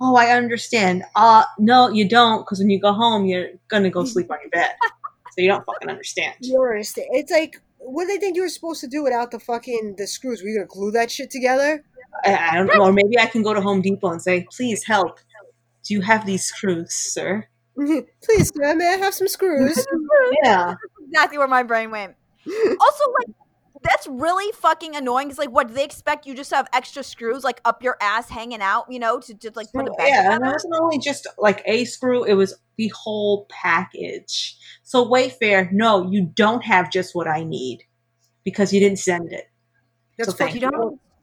[0.00, 3.90] oh i understand uh no you don't because when you go home you're going to
[3.90, 4.70] go sleep on your bed
[5.30, 7.08] so you don't fucking understand You don't understand.
[7.12, 10.06] It's like, what did they think you were supposed to do without the fucking the
[10.06, 10.42] screws?
[10.42, 11.82] Were you gonna glue that shit together?
[12.24, 12.84] I, I don't know.
[12.84, 15.18] Or maybe I can go to Home Depot and say, please help.
[15.84, 17.46] Do you have these screws, sir?
[18.24, 19.84] Please, sir, may I have some screws?
[20.44, 20.74] Yeah.
[21.08, 22.14] exactly where my brain went.
[22.80, 23.34] Also, like,
[23.82, 25.30] that's really fucking annoying.
[25.30, 27.96] It's like, what do they expect you just to have extra screws like up your
[28.00, 30.08] ass hanging out, you know, to just like put it back?
[30.08, 34.56] yeah, and it wasn't only just like a screw, it was the whole package.
[34.82, 37.80] So Wayfair, no, you don't have just what I need
[38.44, 39.44] because you didn't send it.
[40.18, 40.70] That's So thank fucking you.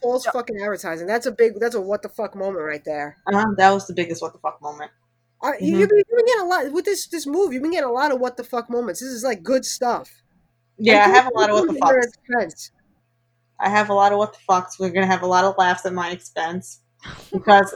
[0.01, 1.07] false, false fucking advertising.
[1.07, 1.59] That's a big.
[1.59, 3.17] That's a what the fuck moment right there.
[3.31, 4.91] Uh, that was the biggest what the fuck moment.
[5.41, 7.53] Uh, you, you've, been, been getting a lot with this this move.
[7.53, 9.01] You've been getting a lot of what the fuck moments.
[9.01, 10.09] This is like good stuff.
[10.77, 12.71] Yeah, I And have a lot of what the fucks.
[13.59, 14.79] I have a lot of what the fucks.
[14.79, 16.81] We're gonna have a lot of laughs at my expense
[17.31, 17.73] because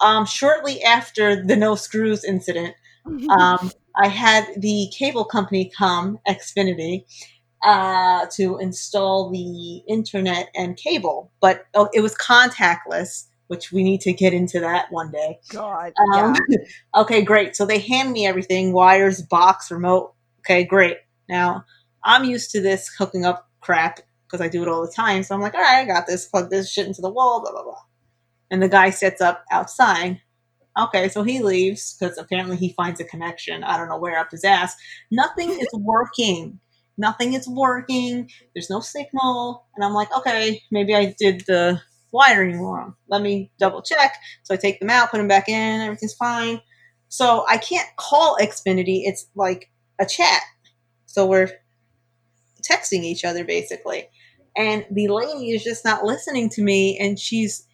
[0.00, 2.74] um shortly after the no screws incident,
[3.38, 7.04] um, I had the cable company come, Xfinity,
[7.64, 14.00] uh, to install the internet and cable, but oh, it was contactless, which we need
[14.02, 15.38] to get into that one day.
[15.50, 15.92] God.
[16.14, 16.58] Um, yeah.
[16.96, 17.56] okay, great.
[17.56, 20.14] So they hand me everything wires, box, remote.
[20.40, 20.98] Okay, great.
[21.28, 21.64] Now
[22.04, 25.22] I'm used to this hooking up crap because I do it all the time.
[25.22, 26.26] So I'm like, all right, I got this.
[26.26, 27.80] Plug this shit into the wall, blah, blah, blah.
[28.50, 30.20] And the guy sets up outside.
[30.76, 33.62] Okay, so he leaves because apparently he finds a connection.
[33.62, 34.74] I don't know where up his ass.
[35.10, 36.58] Nothing is working.
[36.98, 38.28] Nothing is working.
[38.54, 39.66] There's no signal.
[39.76, 41.80] And I'm like, okay, maybe I did the
[42.14, 42.94] wiring wrong.
[43.08, 44.14] Let me double check.
[44.44, 46.60] So I take them out, put them back in, everything's fine.
[47.08, 49.02] So I can't call Xfinity.
[49.04, 50.40] It's like a chat.
[51.06, 51.50] So we're
[52.62, 54.08] texting each other basically.
[54.56, 57.66] And the lady is just not listening to me and she's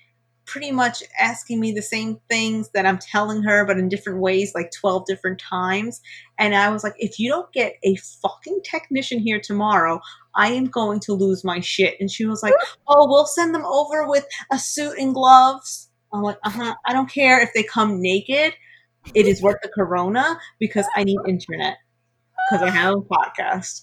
[0.51, 4.53] pretty much asking me the same things that I'm telling her, but in different ways,
[4.53, 6.01] like 12 different times.
[6.39, 10.01] And I was like, if you don't get a fucking technician here tomorrow,
[10.35, 11.97] I am going to lose my shit.
[12.01, 12.55] And she was like,
[12.89, 15.89] oh, we'll send them over with a suit and gloves.
[16.13, 16.75] I'm like, uh huh.
[16.85, 18.53] I don't care if they come naked.
[19.15, 21.77] It is worth the corona because I need internet
[22.51, 23.83] because I have a podcast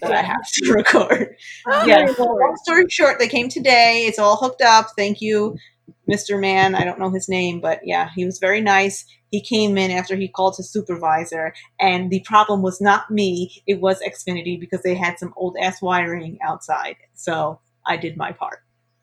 [0.00, 1.36] that I have to record.
[1.66, 2.06] Oh, yeah.
[2.12, 4.04] so Long story short, they came today.
[4.06, 4.88] It's all hooked up.
[4.96, 5.56] Thank you,
[6.10, 6.40] Mr.
[6.40, 6.74] Man.
[6.74, 9.04] I don't know his name, but yeah, he was very nice.
[9.30, 13.62] He came in after he called his supervisor, and the problem was not me.
[13.66, 16.96] It was Xfinity because they had some old ass wiring outside.
[17.14, 18.58] So I did my part.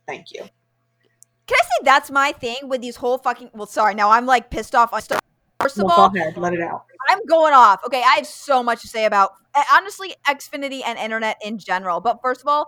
[0.08, 0.42] Thank you.
[0.42, 3.50] Can I say that's my thing with these whole fucking?
[3.56, 3.96] Well, sorry.
[3.96, 4.94] Now I'm like pissed off.
[4.94, 5.19] I stuff.
[5.62, 6.38] First of Well, all, go ahead.
[6.38, 6.86] Let it out.
[7.10, 7.82] I'm going off.
[7.86, 12.00] Okay, I have so much to say about uh, honestly Xfinity and internet in general.
[12.00, 12.68] But first of all,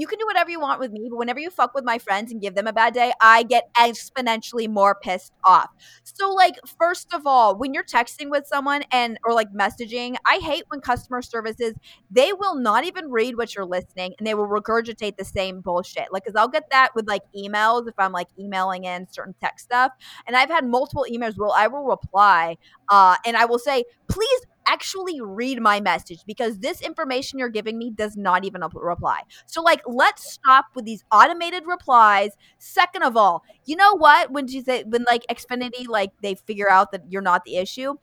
[0.00, 2.32] you can do whatever you want with me, but whenever you fuck with my friends
[2.32, 5.70] and give them a bad day, I get exponentially more pissed off.
[6.04, 10.38] So, like, first of all, when you're texting with someone and or like messaging, I
[10.38, 11.74] hate when customer services
[12.10, 16.12] they will not even read what you're listening and they will regurgitate the same bullshit.
[16.12, 19.58] Like, cause I'll get that with like emails if I'm like emailing in certain tech
[19.58, 19.92] stuff,
[20.26, 22.56] and I've had multiple emails where I will reply,
[22.88, 27.78] uh, and I will say, please actually read my message because this information you're giving
[27.78, 29.20] me does not even reply.
[29.46, 32.30] So like let's stop with these automated replies.
[32.58, 36.70] Second of all, you know what when you say when like Xfinity like they figure
[36.70, 37.94] out that you're not the issue,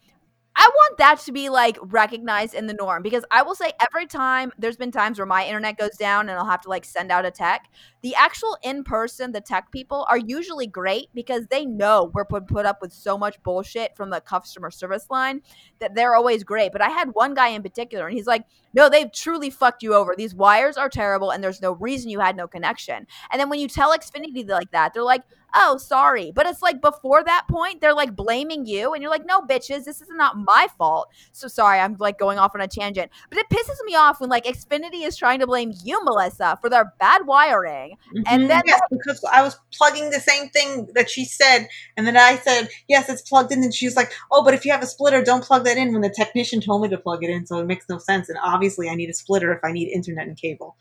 [0.61, 4.05] I want that to be like recognized in the norm because I will say every
[4.05, 7.13] time there's been times where my internet goes down and I'll have to like send
[7.13, 7.69] out a tech.
[8.01, 12.45] The actual in person, the tech people are usually great because they know we're put,
[12.45, 15.43] put up with so much bullshit from the customer service line
[15.79, 16.73] that they're always great.
[16.73, 18.43] But I had one guy in particular and he's like,
[18.73, 20.13] no, they've truly fucked you over.
[20.13, 23.07] These wires are terrible and there's no reason you had no connection.
[23.31, 25.23] And then when you tell Xfinity like that, they're like,
[25.55, 26.31] oh, sorry.
[26.33, 28.93] But it's like before that point, they're like blaming you.
[28.93, 31.09] And you're like, no, bitches, this is not my fault.
[31.31, 33.11] So sorry, I'm like going off on a tangent.
[33.29, 36.69] But it pisses me off when like Xfinity is trying to blame you, Melissa, for
[36.69, 37.97] their bad wiring.
[38.27, 38.47] And Mhm.
[38.47, 42.37] then- yes, because I was plugging the same thing that she said, and then I
[42.37, 44.87] said, "Yes, it's plugged in." And she was like, "Oh, but if you have a
[44.87, 47.59] splitter, don't plug that in." When the technician told me to plug it in, so
[47.59, 48.29] it makes no sense.
[48.29, 50.75] And obviously, I need a splitter if I need internet and cable.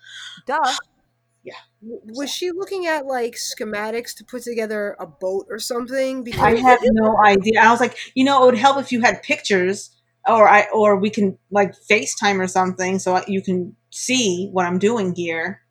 [0.46, 0.74] Duh.
[1.82, 6.24] W- Was she looking at like schematics to put together a boat or something?
[6.24, 7.60] Because I Because have no idea.
[7.60, 9.90] I was like, you know, it would help if you had pictures,
[10.26, 14.78] or I, or we can like FaceTime or something, so you can see what I'm
[14.78, 15.62] doing here.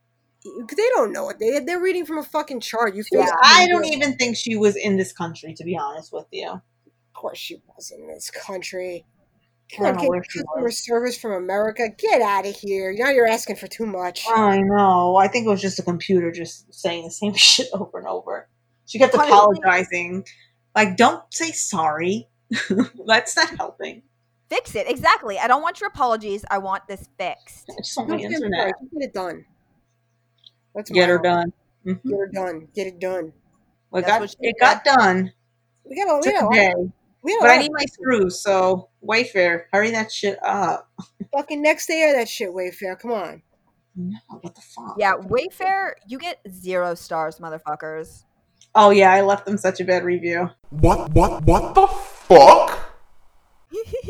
[0.43, 1.37] they don't know it.
[1.39, 2.95] They they're reading from a fucking chart.
[2.95, 3.29] You Yeah.
[3.43, 6.49] I don't even think she was in this country, to be honest with you.
[6.49, 6.61] Of
[7.13, 9.05] course, she wasn't in this country.
[9.79, 11.89] I don't Get customer service from America.
[11.97, 12.93] Get out of here.
[12.97, 14.25] Now you're asking for too much.
[14.29, 15.17] I know.
[15.17, 18.47] I think it was just a computer just saying the same shit over and over.
[18.85, 20.25] She kept apologizing.
[20.75, 22.29] Like, don't say sorry.
[23.05, 24.03] That's not helping.
[24.49, 24.89] Fix it.
[24.89, 25.37] Exactly.
[25.37, 26.45] I don't want your apologies.
[26.49, 27.69] I want this fixed.
[27.69, 28.73] I just want get internet.
[28.93, 29.45] Get it done.
[30.73, 31.51] That's Get her done.
[31.85, 32.01] Mhm.
[32.03, 32.67] Get her done.
[32.73, 33.33] Get it done.
[33.91, 35.33] Well, it got it got done.
[35.83, 36.91] We got a, we Took got a a, day, lot-
[37.23, 38.39] we but I need my screws.
[38.39, 40.89] So Wayfair, hurry that shit up.
[41.33, 42.99] fucking next day of that shit, Wayfair.
[42.99, 43.41] Come on.
[43.95, 44.95] No, what the fuck?
[44.99, 48.23] Yeah, Wayfair, you get zero stars, motherfuckers.
[48.75, 50.49] Oh yeah, I left them such a bad review.
[50.69, 52.83] What, what, what the fuck?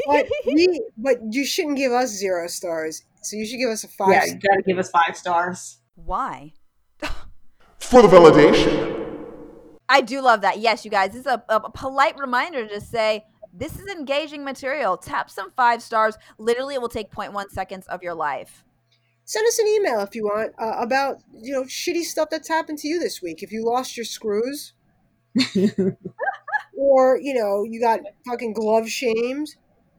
[0.05, 3.03] But we, but you shouldn't give us zero stars.
[3.21, 4.09] So you should give us a five.
[4.09, 5.79] Yeah, you gotta give us five stars.
[5.95, 6.53] Why?
[7.79, 8.97] For the validation.
[9.89, 10.59] I do love that.
[10.59, 13.23] Yes, you guys, this is a, a polite reminder to say
[13.57, 14.97] this is engaging material.
[14.97, 16.15] Tap some five stars.
[16.37, 18.63] Literally, it will take 0.1 seconds of your life.
[19.25, 22.77] Send us an email if you want uh, about you know shitty stuff that's happened
[22.79, 23.43] to you this week.
[23.43, 24.73] If you lost your screws,
[26.77, 29.49] or you know you got fucking glove shamed,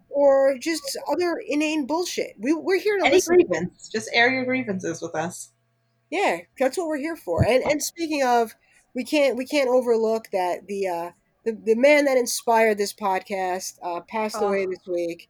[0.09, 2.37] or just other inane bullshit.
[2.39, 3.37] We we're here to Any listen.
[3.37, 5.53] grievance, just air your grievances with us.
[6.11, 7.45] Yeah, that's what we're here for.
[7.45, 8.55] And and speaking of,
[8.95, 11.11] we can't we can't overlook that the uh,
[11.53, 14.49] the the man that inspired this podcast uh, passed Oh.
[14.49, 15.29] away this week.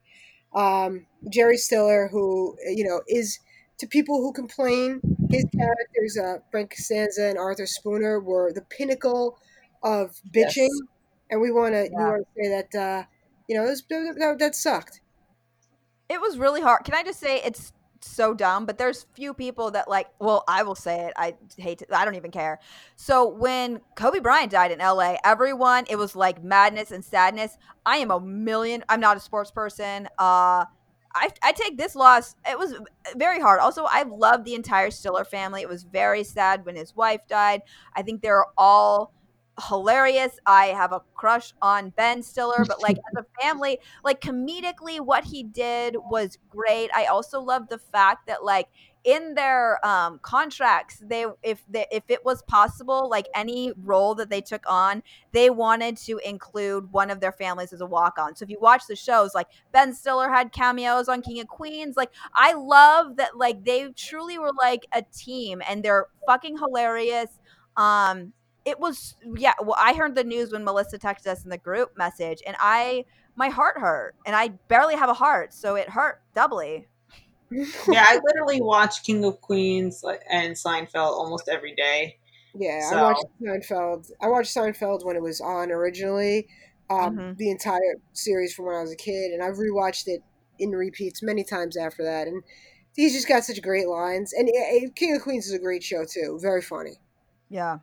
[0.54, 3.38] Um, Jerry Stiller, who you know is
[3.78, 5.00] to people who complain,
[5.30, 9.38] his characters uh, Frank Costanza and Arthur Spooner were the pinnacle
[9.82, 10.80] of bitching, Yes.
[11.30, 11.98] and we want to Yeah.
[11.98, 13.04] want to say that uh,
[13.48, 15.00] you know it was, that, that sucked.
[16.08, 16.84] It was really hard.
[16.84, 20.62] Can I just say it's so dumb, but there's few people that like, well, I
[20.62, 21.12] will say it.
[21.16, 22.60] I hate to, I don't even care.
[22.96, 27.56] So when Kobe Bryant died in LA, everyone, it was like madness and sadness.
[27.84, 30.06] I am a million, I'm not a sports person.
[30.18, 30.64] Uh,
[31.14, 32.34] I, I take this loss.
[32.48, 32.74] It was
[33.16, 33.60] very hard.
[33.60, 35.62] Also, I've loved the entire Stiller family.
[35.62, 37.62] It was very sad when his wife died.
[37.94, 39.12] I think they're all
[39.68, 40.38] hilarious.
[40.46, 45.24] I have a crush on Ben Stiller, but like as a family, like comedically what
[45.24, 46.90] he did was great.
[46.94, 48.68] I also love the fact that like
[49.04, 54.28] in their um contracts they if they if it was possible like any role that
[54.28, 55.02] they took on
[55.32, 58.34] they wanted to include one of their families as a walk-on.
[58.34, 61.96] So if you watch the shows like ben stiller had cameos on king of queens.
[61.96, 67.38] Like i love that like they truly were like a team and they're fucking hilarious.
[67.76, 68.32] Um
[68.68, 71.96] it was yeah well i heard the news when melissa texted us in the group
[71.96, 73.04] message and i
[73.36, 76.86] my heart hurt and i barely have a heart so it hurt doubly
[77.88, 82.18] Yeah, I literally watch King of Queens like, and Seinfeld almost every day.
[82.54, 84.10] Yeah, I So- watched Seinfeld.
[84.20, 86.46] I watched Seinfeld when it was on originally,
[86.90, 87.36] um, Mhm.
[87.38, 90.22] the entire series from when I was a kid, and I've rewatched it
[90.58, 92.26] in repeats many times after that.
[92.28, 92.42] And
[92.94, 94.34] he's just got such great lines.
[94.34, 96.96] And uh, King of Queens is a great show too, very funny.
[97.48, 97.78] Yeah.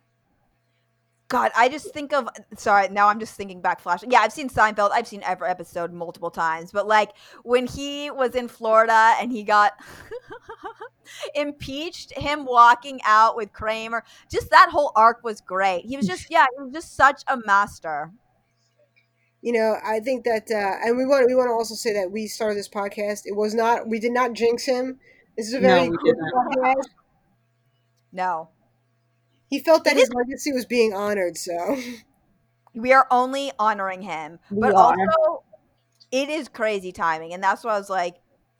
[1.28, 4.12] God, I just think of sorry, now I'm just thinking back flashing.
[4.12, 4.92] Yeah, I've seen Seinfeld.
[4.94, 6.72] I've seen every episode multiple times.
[6.72, 7.12] But like
[7.44, 9.74] when he was in Florida and he got
[11.36, 15.86] impeached, him walking out with Kramer, just that whole arc was great.
[15.86, 18.12] He was just yeah, he was just such a master.
[19.42, 22.12] You know, I think that, uh, and we want we want to also say that
[22.12, 23.22] we started this podcast.
[23.26, 25.00] It was not we did not jinx him.
[25.38, 26.90] This is a No, very we cool podcast.
[28.12, 28.50] No.
[29.50, 31.38] He felt that his legacy was being honored.
[31.38, 31.78] So
[32.74, 34.40] We are only honoring him.
[34.50, 34.96] We but are.
[34.96, 35.44] also
[36.12, 37.34] it is crazy timing.
[37.34, 38.16] And that's why I was like,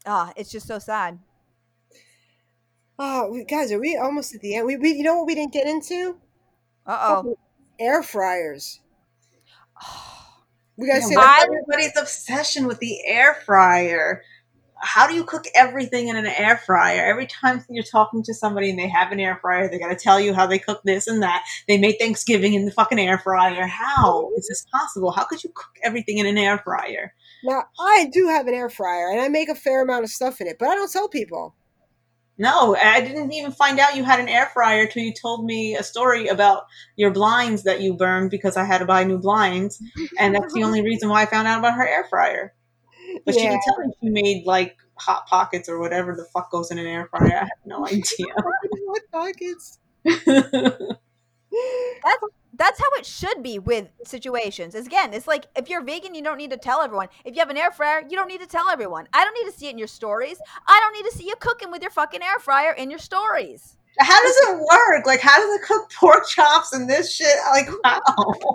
[0.06, 1.20] ah, it's just so sad.
[2.98, 4.68] Oh, guys, are we almost at the end?
[4.68, 6.18] We, we, you know what we didn't get into?
[6.86, 7.38] Uh oh.
[7.80, 8.80] Air fryers.
[10.78, 14.24] We gotta Yeah, say everybody's obsession with the air fryer.
[14.78, 17.06] How do you cook everything in an air fryer?
[17.06, 19.96] Every time you're talking to somebody and they have an air fryer, they got to
[19.96, 21.46] tell you how they cook this and that.
[21.68, 23.68] They made Thanksgiving in the fucking air fryer.
[23.68, 25.12] How is this possible?
[25.12, 27.14] How could you cook everything in an air fryer?
[27.44, 30.42] Now, I do have an air fryer, and I make a fair amount of stuff
[30.42, 31.56] in it, but I don't tell people.
[32.38, 35.76] No, I didn't even find out you had an air fryer till you told me
[35.76, 36.64] a story about
[36.98, 39.82] your blinds that you burned because I had to buy new blinds,
[40.20, 42.54] and that's the only reason why I found out about her air fryer.
[43.26, 43.52] But she Yeah.
[43.52, 46.86] didn't tell me she made like hot pockets or whatever the fuck goes in an
[46.88, 47.28] air fryer.
[47.36, 48.04] I have no idea.
[48.86, 49.80] What pockets?
[52.04, 52.24] That's
[52.58, 54.76] that's how it should be with situations.
[54.76, 57.10] Is again, it's like if you're vegan, you don't need to tell everyone.
[57.26, 59.08] If you have an air fryer, you don't need to tell everyone.
[59.14, 60.38] I don't need to see it in your stories.
[60.68, 63.76] I don't need to see you cooking with your fucking air fryer in your stories.
[64.00, 65.06] how does it work?
[65.06, 67.36] Like, how does it cook pork chops and this shit?
[67.52, 68.00] Like, wow.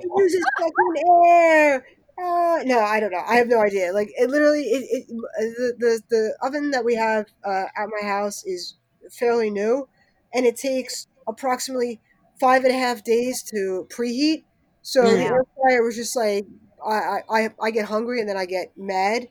[0.02, 1.86] It uses fucking air.
[2.20, 3.22] Uh, no, I don't know.
[3.26, 3.92] I have no idea.
[3.92, 8.06] Like it literally, it, it the, the the oven that we have uh, at my
[8.06, 8.76] house is
[9.10, 9.88] fairly new,
[10.34, 12.00] and it takes approximately
[12.38, 14.44] five and a half days to preheat.
[14.82, 15.30] So the Yeah.
[15.30, 16.44] air fryer was just like
[16.86, 19.28] I I I get hungry and then I get mad,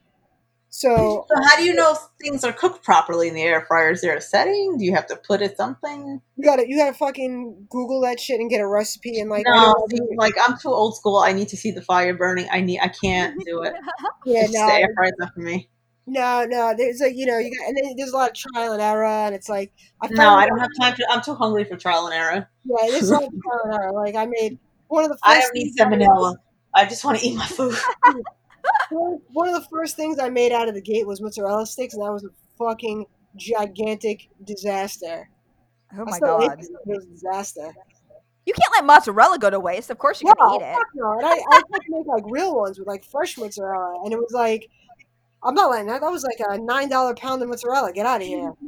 [0.72, 3.92] So So how do you know if things are cooked properly in the air fryer?
[3.92, 4.78] Is there a setting?
[4.78, 6.22] Do you have to put it something?
[6.38, 9.56] you gotta you gotta fucking Google that shit and get a recipe and like I
[9.58, 11.18] no, know- see, like I'm too old school.
[11.18, 12.48] I need to see the fire burning.
[12.52, 12.80] I need.
[12.80, 13.74] I can't do it.
[14.26, 15.70] yeah, It's no, the air fryer's not for me.
[16.06, 16.74] no, no.
[16.78, 19.06] There's like you know you got and then there's a lot of trial and error
[19.06, 21.02] and it's like I No, I don't have time for.
[21.10, 22.50] I'm too hungry for trial and error.
[22.66, 23.92] Yeah, there's a lot of trial and error.
[23.94, 26.36] Like I made one of the first I don't need things salmonella.
[26.76, 27.76] I just want to eat my food.
[28.92, 32.04] One of the first things I made out of the gate was mozzarella sticks, and
[32.04, 33.06] that was a fucking
[33.36, 35.30] gigantic disaster.
[35.98, 36.60] Oh my god.
[36.60, 37.74] it, was a disaster.
[38.46, 39.90] You can't let mozzarella go to waste.
[39.90, 40.78] Of course you're gonna eat it.
[40.96, 41.14] no.
[41.14, 44.18] And I, I tried to make like real ones with like fresh mozzarella, and it
[44.18, 44.70] was like,
[45.44, 46.02] I'm not letting that.
[46.02, 47.94] That was like a nine dollar pound of mozzarella.
[47.94, 48.54] Get out of here.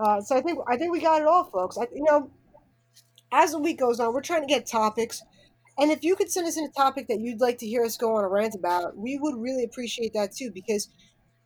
[0.00, 1.76] Uh, so I think I think we got it all, folks.
[1.76, 2.30] I, you know,
[3.32, 5.22] as the week goes on, we're trying to get topics,
[5.80, 7.96] and if you could send us in a topic that you'd like to hear us
[7.96, 10.50] go on a rant about, we would really appreciate that too.
[10.50, 10.88] Because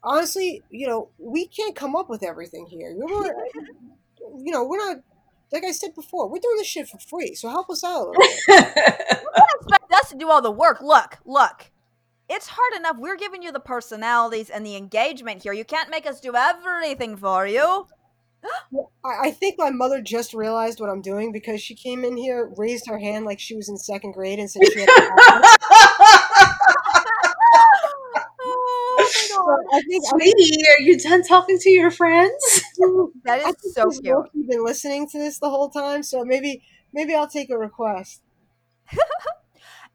[0.03, 2.93] honestly, you know, we can't come up with everything here.
[2.97, 3.25] We're,
[4.37, 4.99] you know, we're not.
[5.53, 8.11] Like I said before, we're doing this shit for free, so help us out a
[8.11, 8.39] little bit.
[9.61, 10.81] expect us to do all the work.
[10.81, 11.71] Look, look.
[12.29, 12.97] It's hard enough.
[12.99, 15.53] We're giving you the personalities and the engagement here.
[15.53, 17.87] You can't make us do everything for you.
[19.05, 22.53] I, I think my mother just realized what I'm doing because she came in here,
[22.57, 24.89] raised her hand like she was in second grade, and said she had.
[28.47, 32.63] Oh my So I think I Sweetie, are you done talking to your friends?
[33.25, 34.27] that is I think so cute.
[34.35, 38.23] You've been listening to this the whole time, so maybe maybe I'll take a request.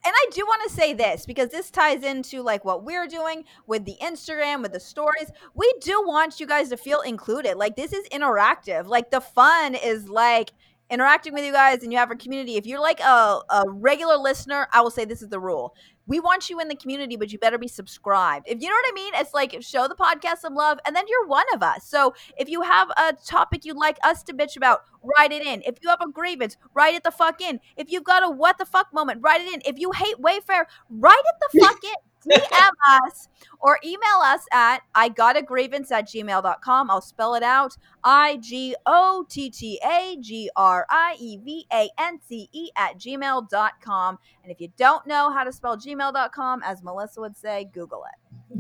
[0.05, 3.43] And I do want to say this because this ties into like what we're doing
[3.67, 5.31] with the Instagram, with the stories.
[5.55, 7.55] We do want you guys to feel included.
[7.57, 8.87] Like this is interactive.
[8.87, 10.51] Like the fun is like
[10.89, 12.55] interacting with you guys and you have a community.
[12.55, 15.75] If you're like a, a regular listener, I will say this is the rule.
[16.07, 18.47] We want you in the community, but you better be subscribed.
[18.47, 21.05] If you know what I mean, it's like show the podcast some love, and then
[21.07, 21.85] you're one of us.
[21.85, 25.61] So if you have a topic you'd like us to bitch about, write it in.
[25.67, 27.59] If you have a grievance, write it the fuck in.
[27.77, 29.61] If you've got a what the fuck moment, write it in.
[29.65, 32.08] If you hate Wayfair, write it the fuck in.
[32.27, 32.71] DM
[33.03, 33.27] us
[33.59, 36.89] or email us at I got a grievance at gmail.com.
[36.89, 37.77] I'll spell it out.
[38.03, 42.69] I G O T T A G R I E V A N C E
[42.75, 44.19] at gmail.com.
[44.43, 48.03] And if you don't know how to spell gmail.com, as Melissa would say, Google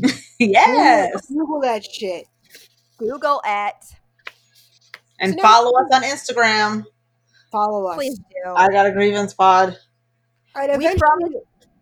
[0.01, 0.23] it.
[0.39, 1.27] yes.
[1.27, 2.25] Google that shit.
[2.97, 3.75] Google it.
[5.19, 6.85] And So now- follow us on Instagram.
[7.51, 7.95] Follow us.
[7.95, 8.53] Please do.
[8.55, 9.77] I got a grievance pod.
[10.55, 11.33] And We eventually, promise-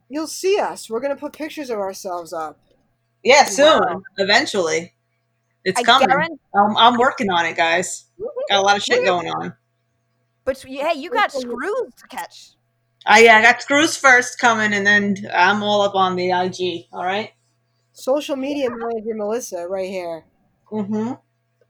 [0.10, 0.90] you'll see us.
[0.90, 2.60] We're gonna put pictures of ourselves up.
[3.24, 3.80] Yeah, soon.
[3.80, 4.02] Wow.
[4.18, 4.94] Eventually.
[5.64, 6.08] It's I coming.
[6.08, 8.06] guarantee- Um, I'm working on it, guys.
[8.50, 9.54] Got a lot of shit going on.
[10.46, 12.52] but hey, you got screws to catch.
[13.06, 16.86] I yeah, I got screws first coming, and then I'm all up on the IG.
[16.94, 17.32] All right.
[17.94, 20.26] Social media manager Melissa, right here.
[20.72, 21.14] Mm-hmm.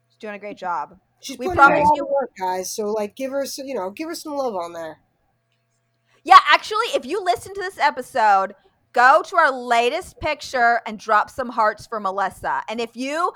[0.09, 0.99] She's doing a great job.
[1.21, 2.71] She's We putting in a promise you- work, guys.
[2.71, 4.99] So like, give her, some, you know, give her some love on there.
[6.27, 8.53] Yeah, actually, if you listen to this episode,
[8.91, 12.63] go to our latest picture and drop some hearts for Melissa.
[12.67, 13.31] And if you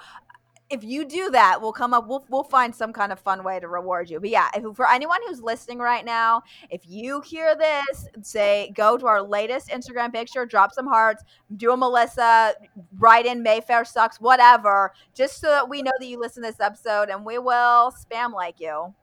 [0.69, 3.61] if you do that, we'll come up we'll we'll find some kind of fun way
[3.61, 4.19] to reward you.
[4.19, 8.97] But yeah, if, for anyone who's listening right now, if you hear this, say go
[8.97, 11.23] to our latest Instagram picture, drop some hearts,
[11.55, 12.55] do a Melissa,
[12.99, 16.59] write in Wayfair sucks, whatever, just so that we know that you listen to this
[16.59, 18.93] episode and we will spam like you.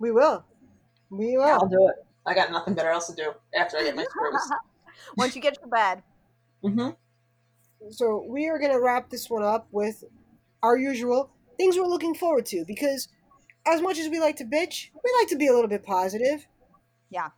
[0.00, 0.44] We will.
[1.10, 1.44] We will.
[1.44, 2.05] I'll do it.
[2.26, 4.50] I got nothing better else to do after I get my screws.
[5.16, 6.02] Once you get to bed.
[6.64, 6.90] mm-hmm.
[7.90, 10.02] So we are gonna wrap this one up with
[10.62, 13.08] our usual things we're looking forward to because
[13.66, 16.46] as much as we like to bitch, we like to be a little bit positive.
[17.10, 17.28] Yeah.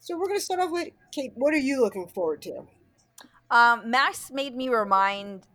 [0.00, 1.32] So we're gonna start off with Kate.
[1.34, 2.66] What are you looking forward to?
[3.50, 5.46] Um, Max made me remind,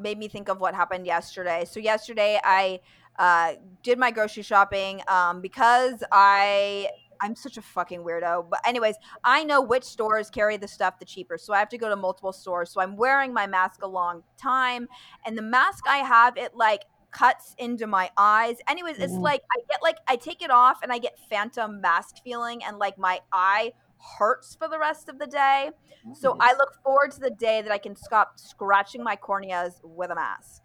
[0.00, 1.64] made me think of what happened yesterday.
[1.70, 2.80] So yesterday I
[3.18, 6.88] uh, did my grocery shopping um, because I
[7.20, 8.48] I'm such a fucking weirdo.
[8.50, 11.78] But anyways, I know which stores carry the stuff the cheaper, so I have to
[11.78, 12.70] go to multiple stores.
[12.70, 14.88] So I'm wearing my mask a long time,
[15.24, 18.56] and the mask I have it like cuts into my eyes.
[18.68, 22.16] Anyways, it's like I get like I take it off and I get phantom mask
[22.22, 23.72] feeling, and like my eye
[24.18, 25.70] hurts for the rest of the day.
[26.14, 30.10] So I look forward to the day that I can stop scratching my corneas with
[30.10, 30.62] a mask.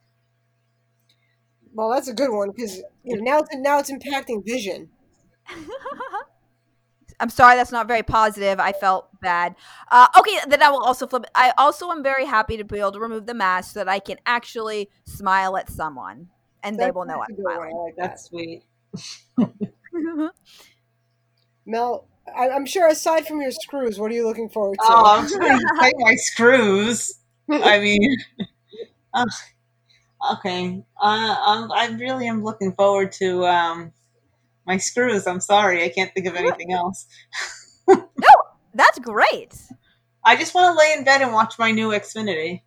[1.73, 4.89] Well, that's a good one because you know, now it's now it's impacting vision.
[7.19, 8.59] I'm sorry, that's not very positive.
[8.59, 9.55] I felt bad.
[9.91, 11.25] Uh, okay, then I will also flip.
[11.35, 13.99] I also am very happy to be able to remove the mask so that I
[13.99, 16.29] can actually smile at someone,
[16.63, 17.53] and they will know I'm a good one.
[17.55, 17.73] smiling.
[17.73, 18.09] I like that.
[18.09, 18.63] That's sweet.
[21.65, 24.85] Mel, I, I'm sure aside from your screws, what are you looking forward to?
[24.87, 27.19] Oh, I'm trying to take my screws.
[27.49, 28.17] I mean,
[29.13, 29.25] uh,
[30.33, 30.83] okay.
[31.01, 33.93] Uh, I'm, I really am looking forward to um,
[34.65, 35.27] my screws.
[35.27, 37.05] I'm sorry, I can't think of anything else.
[38.17, 38.29] No,
[38.73, 39.53] that's great.
[40.25, 42.63] I just want to lay in bed and watch my new Xfinity.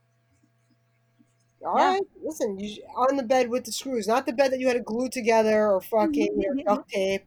[1.65, 1.95] All Yeah.
[1.95, 4.75] right, listen, you on the bed with the screws, not the bed that you had
[4.75, 7.27] to glue together or fucking you know, duct tape.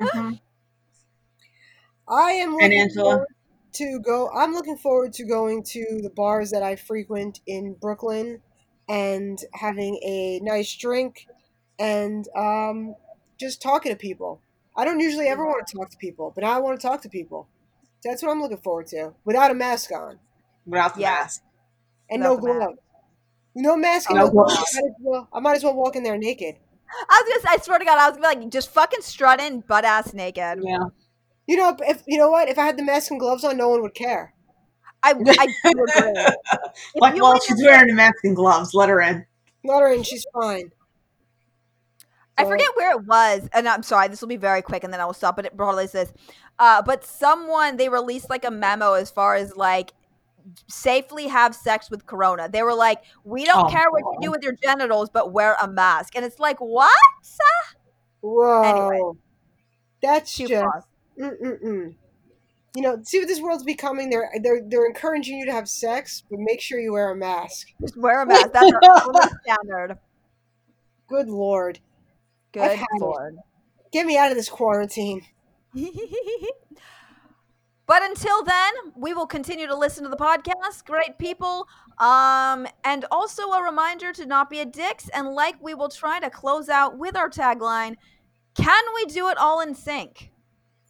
[0.00, 0.40] Mhm.
[2.08, 3.18] I am And looking Angela?
[3.18, 3.28] forward
[3.74, 4.30] to go.
[4.30, 8.42] I'm looking forward to going to the bars that I frequent in Brooklyn
[8.88, 11.26] and having a nice drink
[11.78, 12.94] and um,
[13.38, 14.40] just talking to people.
[14.76, 17.02] I don't usually ever want to talk to people, but now I want to talk
[17.02, 17.48] to people.
[18.04, 20.18] That's what I'm looking forward to, without a mask on
[20.66, 21.10] Without the Yeah.
[21.14, 21.42] mask.
[22.10, 22.60] and Without no the mask.
[22.60, 22.78] gloves.
[23.54, 24.54] No mask and No no gloves.
[24.54, 24.72] gloves.
[24.76, 26.56] I might, as well, I might as well walk in there naked.
[27.08, 27.54] I was gonna.
[27.54, 30.12] I swear to God, I was gonna be like, just fucking strut in, butt ass
[30.14, 30.60] naked.
[30.62, 30.84] Yeah.
[31.46, 33.68] You know, if you know what, if I had the mask and gloves on, no
[33.68, 34.34] one would care.
[35.02, 35.14] I, I
[35.64, 36.34] do agree.
[36.94, 38.74] If Like, you well, she's wearing a mask and gloves.
[38.74, 39.24] Let her in.
[39.64, 40.70] Let her in, she's fine.
[42.38, 45.00] I forget where it was, and I'm sorry, this will be very quick, and then
[45.00, 45.36] I will stop.
[45.36, 46.12] But it broadly says,
[46.58, 49.92] uh, but someone they released like a memo as far as like
[50.68, 52.48] safely have sex with Corona.
[52.48, 55.56] They were like, we don't Oh, care what you do with your genitals, but wear
[55.60, 56.14] a mask.
[56.14, 56.92] And it's like, what?
[58.20, 58.62] Whoa.
[58.62, 59.18] Anyway.
[60.02, 60.52] That's just.
[62.76, 64.10] You know, see what this world's becoming.
[64.10, 67.68] They're they're they're encouraging you to have sex, but make sure you wear a mask.
[67.80, 68.52] Just wear a mask.
[68.52, 69.98] That's our standard.
[71.08, 71.78] Good lord,
[72.56, 73.36] Good lord.
[73.92, 75.20] get me out of this quarantine.
[77.86, 80.86] but until then, we will continue to listen to the podcast.
[80.86, 81.68] Great people.
[81.98, 85.10] Um, and also a reminder to not be a dicks.
[85.10, 87.96] And like we will try to close out with our tagline
[88.56, 90.30] Can we do it all in sync?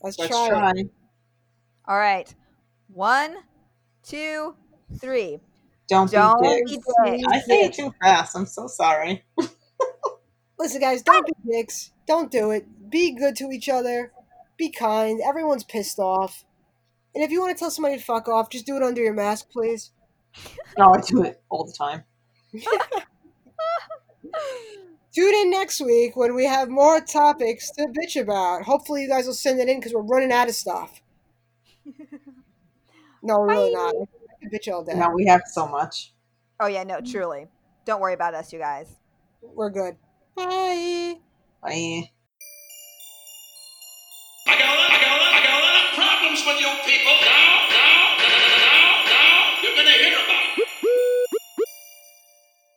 [0.02, 0.72] Let's, Let's try, try.
[1.88, 2.32] All right.
[2.92, 3.38] One,
[4.04, 4.54] two,
[5.00, 5.40] three.
[5.88, 6.86] Don't, Don't be be dicks.
[7.04, 7.24] dicks.
[7.28, 8.36] I say it too fast.
[8.36, 9.24] I'm so sorry.
[10.58, 11.92] Listen, guys, don't be dicks.
[12.06, 12.90] Don't do it.
[12.90, 14.12] Be good to each other.
[14.56, 15.20] Be kind.
[15.20, 16.44] Everyone's pissed off.
[17.14, 19.14] And if you want to tell somebody to fuck off, just do it under your
[19.14, 19.90] mask, please.
[20.78, 22.04] No, I do it all the time.
[25.14, 28.64] Tune in next week when we have more topics to bitch about.
[28.64, 31.00] Hopefully, you guys will send it in because we're running out of stuff.
[33.22, 33.94] No, really not.
[33.96, 34.04] I
[34.40, 34.94] can bitch all day.
[34.94, 36.12] No, we have so much.
[36.60, 37.46] Oh, yeah, no, truly.
[37.84, 38.94] Don't worry about us, you guys.
[39.42, 39.96] We're good.
[40.36, 41.16] Bye.
[41.62, 42.10] Bye.
[44.46, 46.60] I got a lot, I got a lot, I got a lot of problems with
[46.60, 47.16] you people.
[47.24, 50.35] Now, now, now, now, now, you're gonna hear about.